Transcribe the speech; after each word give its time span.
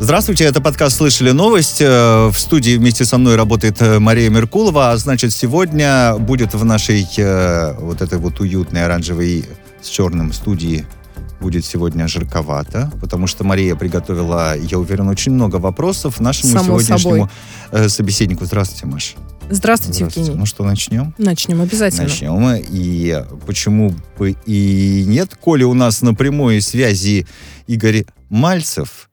Здравствуйте, 0.00 0.44
это 0.44 0.60
подкаст 0.60 0.96
«Слышали 0.96 1.32
новость». 1.32 1.80
Э, 1.80 2.28
в 2.28 2.38
студии 2.38 2.76
вместе 2.76 3.04
со 3.04 3.18
мной 3.18 3.34
работает 3.34 3.82
э, 3.82 3.98
Мария 3.98 4.30
Меркулова. 4.30 4.92
А 4.92 4.96
значит, 4.96 5.32
сегодня 5.32 6.14
будет 6.16 6.54
в 6.54 6.64
нашей 6.64 7.04
э, 7.16 7.74
вот 7.80 8.00
этой 8.00 8.18
вот 8.18 8.38
уютной 8.38 8.84
оранжевой 8.84 9.44
с 9.82 9.88
черным 9.88 10.32
студии 10.32 10.86
будет 11.40 11.64
сегодня 11.64 12.06
жарковато, 12.06 12.92
потому 13.00 13.26
что 13.26 13.42
Мария 13.42 13.74
приготовила, 13.74 14.56
я 14.56 14.78
уверен, 14.78 15.08
очень 15.08 15.32
много 15.32 15.56
вопросов 15.56 16.20
нашему 16.20 16.52
Само 16.52 16.80
сегодняшнему 16.80 17.28
собой. 17.72 17.88
собеседнику. 17.90 18.44
Здравствуйте, 18.44 18.86
Маша. 18.86 19.16
Здравствуйте, 19.50 20.04
Здравствуйте, 20.04 20.20
Евгений. 20.20 20.38
Ну 20.38 20.46
что, 20.46 20.62
начнем? 20.62 21.14
Начнем, 21.18 21.60
обязательно. 21.60 22.04
Начнем. 22.04 22.64
И 22.70 23.24
почему 23.46 23.94
бы 24.16 24.36
и 24.46 25.04
нет, 25.08 25.36
коли 25.40 25.64
у 25.64 25.74
нас 25.74 26.02
на 26.02 26.14
прямой 26.14 26.60
связи 26.60 27.26
Игорь 27.66 28.04
Мальцев, 28.28 29.07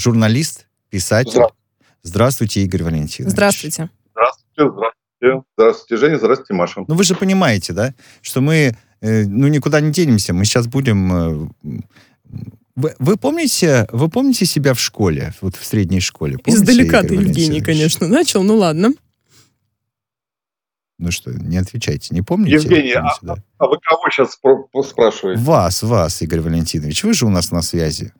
журналист, 0.00 0.66
писатель. 0.88 1.30
Здравствуйте, 1.32 1.54
здравствуйте 2.02 2.62
Игорь 2.62 2.82
Валентинович. 2.82 3.32
Здравствуйте. 3.32 3.90
Здравствуйте, 4.12 4.72
здравствуйте. 4.72 5.42
Здравствуйте, 5.56 5.96
Женя, 5.96 6.18
здравствуйте, 6.18 6.54
Маша. 6.54 6.84
Ну 6.86 6.94
вы 6.94 7.04
же 7.04 7.14
понимаете, 7.14 7.72
да, 7.72 7.94
что 8.22 8.40
мы 8.40 8.76
э, 9.00 9.24
ну 9.26 9.48
никуда 9.48 9.80
не 9.80 9.92
денемся, 9.92 10.32
мы 10.32 10.44
сейчас 10.44 10.66
будем... 10.66 11.12
Э, 11.12 11.48
вы, 12.76 12.94
вы 12.98 13.16
помните, 13.16 13.86
вы 13.92 14.08
помните 14.08 14.46
себя 14.46 14.72
в 14.72 14.80
школе, 14.80 15.34
вот 15.42 15.56
в 15.56 15.64
средней 15.64 16.00
школе? 16.00 16.38
Помните, 16.38 16.62
Издалека 16.62 17.02
ты, 17.02 17.14
Евгений, 17.14 17.60
конечно, 17.60 18.08
начал, 18.08 18.42
ну 18.42 18.56
ладно. 18.56 18.92
Ну 20.96 21.10
что, 21.10 21.32
не 21.32 21.56
отвечайте, 21.56 22.14
не 22.14 22.22
помните? 22.22 22.56
Евгений, 22.56 22.92
помните, 22.94 22.98
а, 22.98 23.18
да? 23.22 23.34
а 23.58 23.66
вы 23.66 23.78
кого 23.82 24.10
сейчас 24.10 24.38
спрашиваете? 24.90 25.42
Вас, 25.42 25.82
вас, 25.82 26.22
Игорь 26.22 26.40
Валентинович, 26.40 27.04
вы 27.04 27.14
же 27.14 27.26
у 27.26 27.30
нас 27.30 27.50
на 27.50 27.62
связи. 27.62 28.12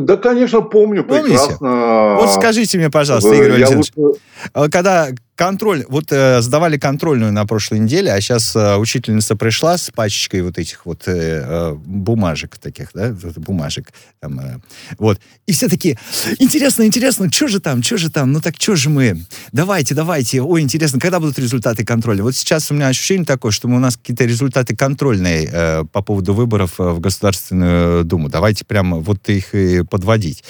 Да, 0.00 0.16
конечно, 0.16 0.62
помню 0.62 1.04
Помните? 1.04 1.38
прекрасно. 1.38 2.16
Вот 2.20 2.30
скажите 2.32 2.78
мне, 2.78 2.90
пожалуйста, 2.90 3.32
Игорь 3.34 3.52
Валентинович, 3.52 3.92
лучше... 3.96 4.20
А 4.52 4.68
когда 4.68 5.08
контроль, 5.42 5.84
вот 5.88 6.12
э, 6.12 6.40
сдавали 6.40 6.78
контрольную 6.78 7.32
на 7.32 7.44
прошлой 7.46 7.80
неделе, 7.80 8.12
а 8.12 8.20
сейчас 8.20 8.54
э, 8.54 8.76
учительница 8.76 9.34
пришла 9.34 9.76
с 9.76 9.90
пачечкой 9.90 10.42
вот 10.42 10.56
этих 10.56 10.86
вот 10.86 11.08
э, 11.08 11.12
э, 11.44 11.74
бумажек 11.84 12.58
таких, 12.58 12.90
да, 12.94 13.12
бумажек, 13.38 13.92
там, 14.20 14.38
э, 14.38 14.58
вот, 14.98 15.18
и 15.48 15.52
все 15.52 15.68
такие, 15.68 15.98
интересно, 16.38 16.86
интересно, 16.86 17.28
что 17.28 17.48
же 17.48 17.58
там, 17.58 17.82
что 17.82 17.96
же 17.96 18.08
там, 18.08 18.30
ну 18.30 18.40
так 18.40 18.54
что 18.56 18.76
же 18.76 18.88
мы, 18.88 19.20
давайте, 19.50 19.96
давайте, 19.96 20.42
ой, 20.42 20.60
интересно, 20.60 21.00
когда 21.00 21.18
будут 21.18 21.40
результаты 21.40 21.84
контроля? 21.84 22.22
Вот 22.22 22.36
сейчас 22.36 22.70
у 22.70 22.74
меня 22.74 22.86
ощущение 22.86 23.26
такое, 23.26 23.50
что 23.50 23.66
мы, 23.66 23.78
у 23.78 23.80
нас 23.80 23.96
какие-то 23.96 24.24
результаты 24.24 24.76
контрольные 24.76 25.50
э, 25.52 25.84
по 25.90 26.02
поводу 26.02 26.34
выборов 26.34 26.78
э, 26.78 26.84
в 26.84 27.00
Государственную 27.00 28.04
Думу, 28.04 28.28
давайте 28.28 28.64
прямо 28.64 28.98
вот 28.98 29.28
их 29.28 29.56
и 29.56 29.82
подводить. 29.82 30.44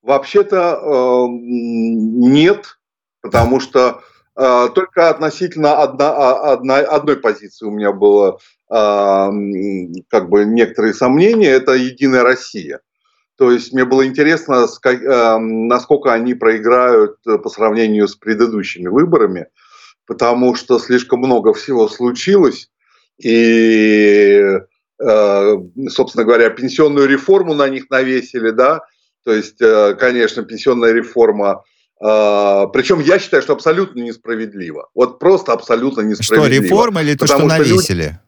вообще-то 0.02 0.80
э, 0.82 1.28
нет, 1.30 2.80
потому 3.20 3.60
что 3.60 4.04
э, 4.38 4.70
только 4.74 5.10
относительно 5.10 5.82
одна, 5.82 6.12
а, 6.12 6.54
одна, 6.54 6.78
одной 6.78 7.18
позиции 7.18 7.66
у 7.66 7.72
меня 7.72 7.92
было 7.92 8.40
э, 8.70 9.30
как 10.08 10.30
бы 10.30 10.46
некоторые 10.46 10.94
сомнения. 10.94 11.50
Это 11.50 11.74
«Единая 11.74 12.24
Россия». 12.24 12.80
То 13.38 13.52
есть 13.52 13.74
мне 13.74 13.84
было 13.84 14.06
интересно, 14.06 14.66
эм, 14.86 15.68
насколько 15.68 16.14
они 16.14 16.34
проиграют 16.36 17.18
э, 17.28 17.38
по 17.38 17.50
сравнению 17.50 18.08
с 18.08 18.16
предыдущими 18.16 18.88
выборами, 18.88 19.48
потому 20.06 20.56
что 20.56 20.80
слишком 20.80 21.20
много 21.20 21.54
всего 21.54 21.90
случилось. 21.90 22.70
И, 23.22 24.42
э, 25.02 25.56
собственно 25.90 26.24
говоря, 26.24 26.50
пенсионную 26.50 27.08
реформу 27.08 27.54
на 27.54 27.68
них 27.68 27.90
навесили, 27.90 28.52
да, 28.52 28.82
то 29.26 29.34
есть, 29.34 29.62
э, 29.62 29.96
конечно, 29.96 30.44
пенсионная 30.44 30.94
реформа 30.94 31.64
причем 31.98 33.00
я 33.00 33.20
считаю, 33.20 33.42
что 33.42 33.54
абсолютно 33.54 34.02
несправедливо. 34.02 34.90
Вот 34.94 35.18
просто 35.18 35.54
абсолютно 35.54 36.02
несправедливо. 36.02 36.54
Что, 36.54 36.64
реформа 36.64 37.02
или 37.02 37.16
то, 37.16 37.26
что 37.26 37.46
навесили? 37.46 38.04
Люди... 38.04 38.20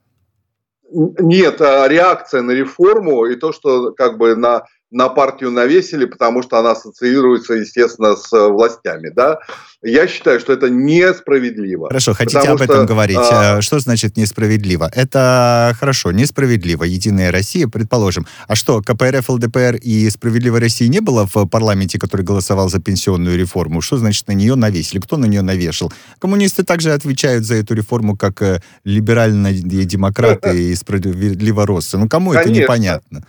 Нет, 0.90 1.60
а 1.62 1.88
реакция 1.88 2.42
на 2.42 2.52
реформу 2.52 3.26
и 3.26 3.36
то, 3.36 3.52
что 3.52 3.92
как 3.92 4.18
бы 4.18 4.36
на 4.36 4.64
на 4.90 5.10
партию 5.10 5.52
навесили, 5.52 6.06
потому 6.06 6.42
что 6.44 6.58
она 6.60 6.72
ассоциируется, 6.72 7.56
естественно, 7.56 8.16
с 8.16 8.32
э, 8.32 8.48
властями, 8.48 9.10
да. 9.10 9.40
Я 9.84 10.08
считаю, 10.08 10.40
что 10.40 10.54
это 10.54 10.70
несправедливо. 10.70 11.90
Хорошо, 11.90 12.14
хотите 12.14 12.40
об 12.40 12.62
этом 12.62 12.78
что, 12.78 12.86
говорить? 12.86 13.18
А... 13.20 13.62
Что 13.62 13.80
значит 13.80 14.18
несправедливо? 14.18 14.90
Это 14.94 15.76
хорошо, 15.80 16.12
несправедливо. 16.12 16.86
Единая 16.86 17.32
Россия, 17.32 17.68
предположим. 17.68 18.26
А 18.48 18.56
что, 18.56 18.82
КПРФ, 18.82 19.30
ЛДПР 19.30 19.76
и 19.76 20.10
Справедливая 20.10 20.62
Россия 20.62 20.88
не 20.88 21.02
было 21.02 21.28
в 21.32 21.46
парламенте, 21.48 22.00
который 22.00 22.22
голосовал 22.24 22.70
за 22.70 22.80
пенсионную 22.80 23.38
реформу? 23.38 23.82
Что 23.82 23.98
значит 23.98 24.28
на 24.28 24.32
нее 24.32 24.56
навесили? 24.56 25.00
Кто 25.00 25.18
на 25.18 25.26
нее 25.26 25.42
навешал? 25.42 25.92
Коммунисты 26.20 26.64
также 26.64 26.94
отвечают 26.94 27.46
за 27.46 27.56
эту 27.56 27.76
реформу, 27.76 28.18
как 28.18 28.42
э, 28.42 28.62
либеральные 28.84 29.54
демократы 29.86 30.72
и 30.72 30.76
справедливороссы. 30.76 31.98
Ну, 31.98 32.08
кому 32.08 32.34
это 32.34 32.50
непонятно? 32.50 33.24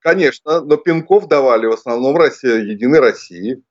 Конечно, 0.00 0.60
но 0.60 0.76
пинков 0.76 1.28
давали 1.28 1.66
в 1.66 1.72
основном 1.72 2.16
Россия, 2.16 2.56
Единой 2.56 3.00
России, 3.00 3.62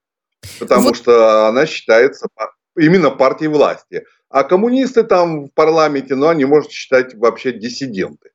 потому 0.60 0.90
вот. 0.90 0.98
что 0.98 1.48
она 1.48 1.66
считается 1.66 2.28
именно 2.78 3.12
партией 3.12 3.50
власти. 3.50 4.06
А 4.30 4.44
коммунисты 4.44 5.04
там 5.04 5.46
в 5.46 5.54
парламенте, 5.54 6.16
ну, 6.16 6.28
они, 6.28 6.46
можно 6.46 6.70
считать, 6.70 7.16
вообще 7.16 7.54
диссиденты. 7.54 8.32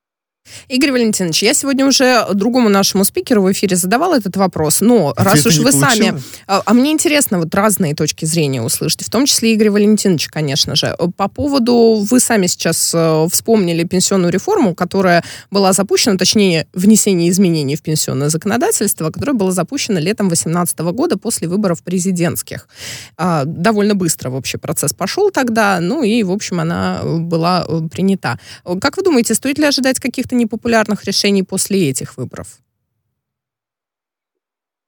Игорь 0.69 0.92
Валентинович, 0.92 1.42
я 1.42 1.54
сегодня 1.54 1.86
уже 1.86 2.26
другому 2.34 2.69
нашему 2.69 3.04
спикеру 3.04 3.42
в 3.42 3.53
эфире 3.53 3.76
задавала 3.76 4.16
этот 4.16 4.36
вопрос, 4.36 4.80
но 4.80 5.10
Ответа 5.10 5.25
раз 5.25 5.47
уж 5.47 5.58
вы 5.58 5.70
получила. 5.70 5.91
сами... 5.91 6.22
А, 6.47 6.62
а 6.64 6.75
мне 6.75 6.92
интересно 6.92 7.38
вот 7.38 7.54
разные 7.54 7.94
точки 7.94 8.25
зрения 8.25 8.62
услышать, 8.62 9.02
в 9.02 9.10
том 9.10 9.26
числе 9.26 9.54
Игорь 9.54 9.70
Валентинович, 9.70 10.28
конечно 10.28 10.75
же. 10.75 10.97
По 11.16 11.28
поводу... 11.28 12.04
Вы 12.08 12.20
сами 12.20 12.47
сейчас 12.47 12.92
э, 12.94 13.28
вспомнили 13.31 13.84
пенсионную 13.84 14.32
реформу, 14.32 14.75
которая 14.75 15.22
была 15.50 15.72
запущена, 15.72 16.16
точнее, 16.16 16.66
внесение 16.72 17.31
изменений 17.31 17.76
в 17.76 17.82
пенсионное 17.82 18.28
законодательство, 18.28 19.10
которое 19.10 19.34
было 19.34 19.52
запущено 19.52 20.00
летом 20.00 20.28
2018 20.28 20.78
года 20.81 21.19
после 21.19 21.48
выборов 21.48 21.82
президентских. 21.82 22.69
А, 23.16 23.44
довольно 23.44 23.94
быстро 23.94 24.31
вообще 24.31 24.58
процесс 24.58 24.92
пошел 24.92 25.31
тогда, 25.31 25.78
ну 25.81 26.02
и, 26.02 26.22
в 26.22 26.31
общем, 26.32 26.60
она 26.60 27.00
была 27.04 27.64
э, 27.69 27.81
принята. 27.91 28.38
Как 28.81 28.97
вы 28.97 29.02
думаете, 29.02 29.34
стоит 29.34 29.58
ли 29.58 29.64
ожидать 29.64 30.00
каких-то 30.00 30.31
каких-то 30.32 30.34
непопулярных 30.34 31.04
решений 31.04 31.43
после 31.43 31.91
этих 31.91 32.16
выборов? 32.16 32.59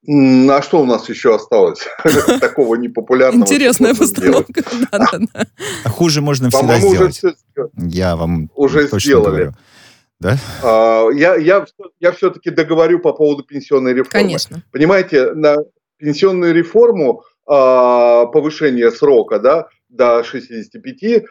А 0.06 0.62
что 0.62 0.82
у 0.82 0.84
нас 0.84 1.08
еще 1.08 1.34
осталось 1.34 1.80
такого 2.40 2.74
непопулярного? 2.76 3.42
Интересная 3.42 3.94
постановка. 3.94 4.62
А 5.84 5.88
хуже 5.88 6.20
можно 6.20 6.50
всегда 6.50 6.78
сделать. 6.78 7.22
Я 7.76 8.16
вам 8.16 8.50
уже 8.54 8.86
сделали. 8.86 9.52
Да? 10.20 10.38
А, 10.62 11.08
я, 11.10 11.36
я, 11.36 11.64
я 12.00 12.12
все-таки 12.12 12.50
договорю 12.50 13.00
по 13.00 13.12
поводу 13.12 13.44
пенсионной 13.44 13.92
реформы. 13.92 14.10
Конечно. 14.10 14.62
Понимаете, 14.72 15.32
на 15.32 15.56
пенсионную 15.96 16.54
реформу 16.54 17.22
а, 17.46 18.26
повышение 18.26 18.90
срока 18.90 19.38
да, 19.38 19.68
до 19.88 20.22
65 20.22 21.24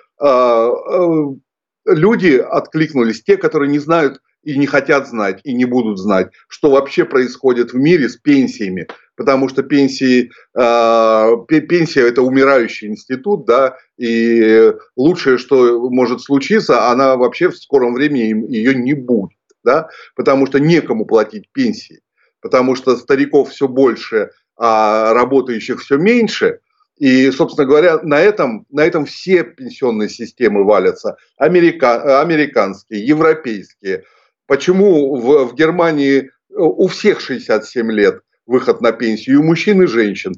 люди 1.85 2.38
откликнулись, 2.38 3.24
те, 3.24 3.38
которые 3.38 3.69
не 3.69 3.80
знают 3.80 4.21
и 4.44 4.57
не 4.57 4.68
хотят 4.68 5.07
знать, 5.07 5.39
и 5.44 5.53
не 5.53 5.65
будут 5.65 5.97
знать, 5.97 6.31
что 6.47 6.71
вообще 6.71 7.06
происходит 7.06 7.71
в 7.71 7.77
мире 7.77 8.09
с 8.09 8.18
пенсиями, 8.18 8.88
потому 9.15 9.47
что 9.47 9.63
пенсии, 9.63 10.31
э, 10.57 11.31
пенсия– 11.47 12.07
это 12.07 12.21
умирающий 12.21 12.89
институт, 12.89 13.45
да, 13.45 13.77
и 13.97 14.74
лучшее, 14.97 15.38
что 15.38 15.89
может 15.89 16.21
случиться, 16.21 16.89
она 16.89 17.15
вообще 17.15 17.50
в 17.50 17.57
скором 17.57 17.94
времени 17.94 18.53
ее 18.53 18.75
не 18.75 18.94
будет, 18.94 19.38
да, 19.63 19.89
потому 20.15 20.45
что 20.45 20.59
некому 20.59 21.06
платить 21.06 21.50
пенсии, 21.53 22.01
потому 22.41 22.75
что 22.75 22.97
стариков 22.97 23.50
все 23.50 23.69
больше, 23.69 24.31
а 24.57 25.13
работающих 25.13 25.81
все 25.81 25.97
меньше– 25.97 26.59
И, 26.98 27.31
собственно 27.31 27.68
говоря, 27.68 28.00
на 28.04 28.19
этом, 28.19 28.66
на 28.69 28.86
этом 28.86 29.06
все 29.06 29.44
пенсионные 29.44 30.10
системы 30.10 30.63
валятся. 30.63 31.18
Америка, 31.38 32.22
американские, 32.22 33.06
европейские. 33.06 34.04
Почему 34.45 35.16
в, 35.16 35.45
в 35.50 35.56
Германии 35.56 36.30
у 36.56 36.88
всех 36.88 37.19
67 37.19 37.92
лет 37.92 38.22
выход 38.45 38.81
на 38.81 38.92
пенсию, 38.92 39.36
и 39.36 39.40
у 39.40 39.44
мужчин, 39.44 39.81
и 39.81 39.88
женщин, 39.88 40.34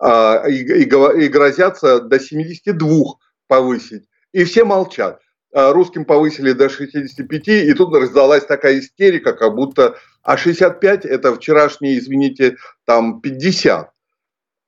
а, 0.00 0.44
и, 0.48 0.56
и, 0.56 0.84
и 0.84 1.28
грозятся 1.28 2.00
до 2.00 2.18
72 2.18 3.04
повысить. 3.46 4.04
И 4.32 4.44
все 4.44 4.64
молчат. 4.64 5.20
А 5.52 5.72
русским 5.72 6.04
повысили 6.04 6.52
до 6.52 6.68
65, 6.68 7.48
и 7.48 7.72
тут 7.74 7.94
раздалась 7.94 8.46
такая 8.46 8.78
истерика, 8.78 9.32
как 9.32 9.54
будто, 9.54 9.96
а 10.22 10.36
65 10.36 11.04
это 11.04 11.34
вчерашние, 11.34 11.98
извините, 11.98 12.56
там 12.84 13.20
50. 13.20 13.90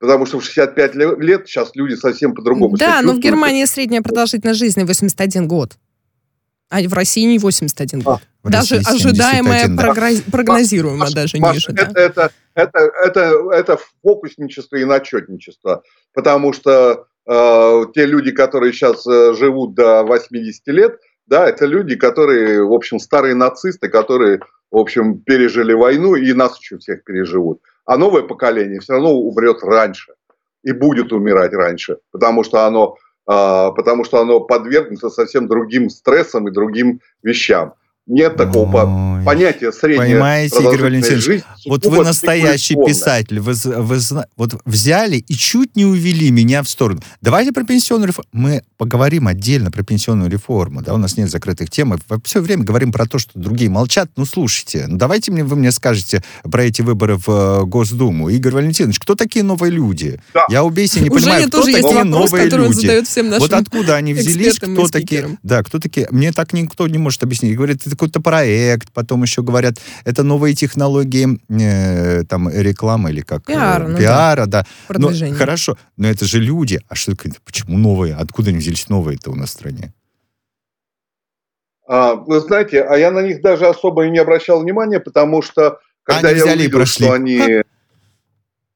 Потому 0.02 0.26
что 0.26 0.40
в 0.40 0.44
65 0.44 0.96
лет 0.96 1.46
сейчас 1.46 1.76
люди 1.76 1.94
совсем 1.94 2.34
по-другому. 2.34 2.76
Да, 2.76 3.02
но 3.02 3.12
в 3.12 3.20
Германии 3.20 3.64
средняя 3.66 4.02
продолжительность 4.02 4.58
жизни 4.58 4.82
81 4.82 5.46
год. 5.46 5.75
А 6.70 6.81
в 6.82 6.93
России 6.93 7.22
не 7.22 7.38
81 7.38 8.00
год. 8.00 8.19
А, 8.43 8.50
даже 8.50 8.81
ожидаемая, 8.84 9.69
да. 9.69 9.81
прогноз... 9.81 10.22
прогнозируемая 10.22 10.99
Маш, 10.99 11.12
даже 11.12 11.38
Маш, 11.38 11.54
ниже. 11.54 11.69
Это, 11.70 11.93
да. 11.93 12.02
это, 12.02 12.31
это, 12.54 12.78
это, 13.04 13.20
это 13.52 13.78
фокусничество 14.02 14.75
и 14.75 14.84
начетничество. 14.84 15.84
Потому 16.12 16.52
что 16.52 17.06
э, 17.25 17.84
те 17.94 18.05
люди, 18.05 18.32
которые 18.32 18.72
сейчас 18.72 19.06
э, 19.06 19.34
живут 19.34 19.76
до 19.76 20.02
80 20.02 20.66
лет, 20.66 20.98
да, 21.28 21.48
это 21.48 21.64
люди, 21.64 21.94
которые, 21.94 22.64
в 22.64 22.72
общем, 22.72 22.98
старые 22.98 23.37
нацисты, 23.37 23.88
которые, 23.88 24.40
в 24.72 24.78
общем, 24.78 25.20
пережили 25.20 25.75
войну 25.75 26.16
и 26.16 26.32
нас 26.32 26.58
еще 26.58 26.78
всех 26.78 27.05
переживут. 27.05 27.60
А 27.84 27.96
новое 27.96 28.23
поколение 28.23 28.81
все 28.81 28.94
равно 28.94 29.12
умрет 29.12 29.62
раньше 29.62 30.14
и 30.62 30.73
будет 30.73 31.12
умирать 31.12 31.52
раньше, 31.52 31.99
потому 32.12 32.44
что 32.44 32.67
оно, 32.67 32.96
а, 33.26 33.73
потому 33.73 34.05
что 34.05 34.20
оно 34.20 34.40
подвергнуто 34.40 35.11
совсем 35.11 35.49
другим 35.49 35.90
стрессам 35.90 36.49
и 36.49 36.52
другим 36.52 37.00
вещам. 37.23 37.75
Нет 38.08 38.37
такого 38.37 39.19
Ой. 39.19 39.25
понятия 39.25 39.70
средняя 39.70 40.08
Понимаете, 40.08 40.56
Игорь 40.58 40.82
Валентинович, 40.82 41.22
жизнь, 41.22 41.44
вот 41.66 41.87
вы 41.87 42.02
настоящий 42.04 42.75
писатель, 42.75 43.38
вы, 43.38 43.54
вы 43.54 43.99
вот 44.37 44.60
взяли 44.64 45.19
и 45.19 45.34
чуть 45.34 45.76
не 45.76 45.84
увели 45.84 46.32
меня 46.32 46.64
в 46.64 46.69
сторону. 46.69 47.00
Давайте 47.20 47.52
про 47.52 47.62
пенсионную 47.62 48.08
реформу. 48.08 48.28
Мы 48.32 48.62
поговорим 48.76 49.28
отдельно 49.28 49.70
про 49.70 49.84
пенсионную 49.84 50.28
реформу, 50.28 50.82
да, 50.82 50.94
у 50.94 50.96
нас 50.96 51.16
нет 51.16 51.31
закрытых 51.31 51.70
тем, 51.70 51.88
мы 51.90 51.99
все 52.25 52.40
время 52.40 52.64
говорим 52.64 52.90
про 52.90 53.06
то, 53.06 53.20
что 53.20 53.38
другие 53.38 53.70
молчат. 53.70 54.10
Ну, 54.16 54.25
слушайте, 54.25 54.87
ну, 54.88 54.96
давайте 54.96 55.31
мне, 55.31 55.44
вы 55.44 55.55
мне 55.55 55.70
скажете 55.70 56.25
про 56.43 56.64
эти 56.64 56.82
выборы 56.82 57.16
в 57.16 57.28
э, 57.28 57.64
Госдуму. 57.66 58.31
Игорь 58.31 58.55
Валентинович, 58.55 58.98
кто 58.98 59.14
такие 59.14 59.44
новые 59.44 59.70
люди? 59.70 60.20
Да. 60.34 60.46
Я 60.48 60.64
убейся, 60.64 60.98
не 61.00 61.08
понимаю, 61.08 61.46
кто 61.46 61.62
такие 61.62 61.82
вопрос, 61.82 62.05
новые 62.05 62.50
люди. 62.50 63.05
Всем 63.05 63.31
вот 63.31 63.52
откуда 63.52 63.94
они 63.94 64.12
взялись, 64.12 64.58
кто 64.58 64.88
такие? 64.88 65.38
Да, 65.44 65.62
кто 65.62 65.78
такие? 65.78 66.08
Мне 66.10 66.32
так 66.32 66.52
никто 66.52 66.88
не 66.88 66.98
может 66.98 67.22
объяснить. 67.22 67.55
Говорит, 67.55 67.81
какой-то 67.93 68.21
проект, 68.21 68.93
потом 68.93 69.23
еще 69.23 69.43
говорят, 69.43 69.75
это 70.05 70.23
новые 70.23 70.55
технологии 70.55 71.39
э, 71.49 72.25
там 72.25 72.49
рекламы 72.49 73.11
или 73.11 73.21
как? 73.21 73.44
Пиара, 73.44 73.87
ну 73.87 73.99
пиара, 73.99 74.47
да. 74.47 74.67
да. 74.89 74.99
Но, 74.99 75.11
хорошо, 75.37 75.77
но 75.97 76.09
это 76.09 76.25
же 76.25 76.39
люди. 76.39 76.81
А 76.89 76.94
что 76.94 77.12
почему 77.44 77.79
новые? 77.79 78.15
Откуда 78.15 78.50
они 78.50 78.59
взялись 78.59 78.89
новые-то 78.89 79.31
у 79.31 79.35
нас 79.35 79.50
в 79.50 79.53
стране? 79.53 79.93
А, 81.87 82.15
вы 82.15 82.41
знаете, 82.41 82.83
а 82.83 82.97
я 82.97 83.11
на 83.11 83.21
них 83.21 83.43
даже 83.43 83.67
особо 83.67 84.06
и 84.06 84.11
не 84.11 84.19
обращал 84.19 84.61
внимания, 84.61 85.00
потому 85.00 85.43
что 85.43 85.79
когда 86.05 86.31
они 86.31 86.39
я 86.39 86.44
увидел, 86.47 86.87
что 86.87 87.12
они, 87.12 87.62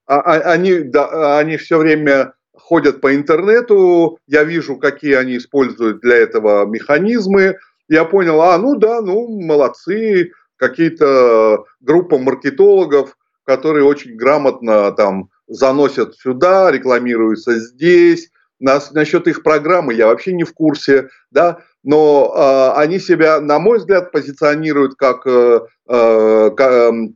а, 0.06 0.20
а, 0.20 0.52
они, 0.52 0.80
да, 0.80 1.38
они 1.38 1.56
все 1.56 1.78
время 1.78 2.32
ходят 2.52 3.00
по 3.00 3.14
интернету, 3.14 4.18
я 4.26 4.44
вижу, 4.44 4.76
какие 4.76 5.14
они 5.14 5.36
используют 5.36 6.00
для 6.00 6.16
этого 6.16 6.66
механизмы, 6.66 7.58
я 7.88 8.04
понял, 8.04 8.40
а, 8.40 8.58
ну 8.58 8.76
да, 8.76 9.00
ну, 9.00 9.28
молодцы, 9.40 10.32
какие-то 10.56 11.64
группа 11.80 12.18
маркетологов, 12.18 13.16
которые 13.44 13.84
очень 13.84 14.16
грамотно 14.16 14.90
там 14.92 15.30
заносят 15.46 16.16
сюда, 16.16 16.70
рекламируются 16.70 17.58
здесь. 17.58 18.30
Нас, 18.58 18.92
насчет 18.92 19.28
их 19.28 19.42
программы 19.42 19.92
я 19.92 20.06
вообще 20.06 20.32
не 20.32 20.44
в 20.44 20.54
курсе, 20.54 21.10
да, 21.30 21.58
но 21.84 22.32
э, 22.34 22.80
они 22.80 22.98
себя, 22.98 23.38
на 23.40 23.58
мой 23.58 23.78
взгляд, 23.78 24.10
позиционируют 24.12 24.94
как 24.96 25.26
э, 25.26 25.60
э, 25.88 26.50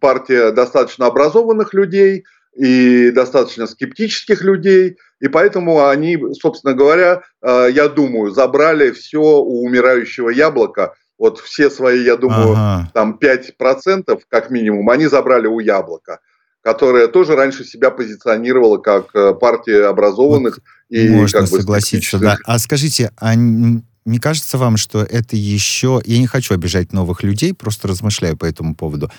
партия 0.00 0.50
достаточно 0.52 1.06
образованных 1.06 1.72
людей 1.72 2.24
и 2.54 3.10
достаточно 3.10 3.66
скептических 3.66 4.42
людей– 4.42 4.98
и 5.20 5.28
поэтому 5.28 5.86
они, 5.86 6.18
собственно 6.40 6.74
говоря, 6.74 7.22
э, 7.42 7.68
я 7.72 7.88
думаю, 7.88 8.30
забрали 8.30 8.90
все 8.90 9.20
у 9.20 9.62
умирающего 9.64 10.30
яблока. 10.30 10.94
Вот 11.18 11.38
все 11.38 11.68
свои, 11.68 12.02
я 12.02 12.16
думаю, 12.16 12.52
ага. 12.52 12.90
там 12.94 13.18
5% 13.20 14.20
как 14.28 14.50
минимум, 14.50 14.88
они 14.88 15.06
забрали 15.06 15.46
у 15.46 15.60
яблока 15.60 16.20
которая 16.62 17.08
тоже 17.08 17.36
раньше 17.36 17.64
себя 17.64 17.90
позиционировала 17.90 18.78
как 18.78 19.14
э, 19.14 19.32
партия 19.34 19.86
образованных 19.86 20.56
вот 20.56 20.98
и 20.98 21.08
можно 21.08 21.40
как 21.40 21.50
бы 21.50 21.60
согласиться, 21.60 22.18
да. 22.18 22.36
А 22.44 22.58
скажите, 22.58 23.12
а 23.16 23.34
не 24.04 24.18
кажется 24.18 24.58
вам, 24.58 24.76
что 24.76 25.02
это 25.02 25.36
еще... 25.36 26.00
Я 26.04 26.18
не 26.18 26.26
хочу 26.26 26.54
обижать 26.54 26.92
новых 26.92 27.22
людей, 27.22 27.54
просто 27.54 27.88
размышляю 27.88 28.36
по 28.36 28.46
этому 28.46 28.74
поводу. 28.74 29.10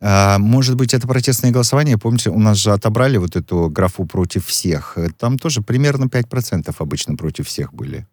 А, 0.00 0.38
может 0.38 0.76
быть, 0.76 0.94
это 0.94 1.08
протестное 1.08 1.50
голосование. 1.50 1.98
Помните, 1.98 2.30
у 2.30 2.38
нас 2.38 2.56
же 2.56 2.70
отобрали 2.70 3.16
вот 3.16 3.36
эту 3.36 3.68
графу 3.68 4.06
против 4.06 4.46
всех. 4.46 4.96
Там 5.18 5.38
тоже 5.38 5.60
примерно 5.60 6.04
5% 6.04 6.74
обычно 6.78 7.16
против 7.16 7.48
всех 7.48 7.74
были. 7.74 8.06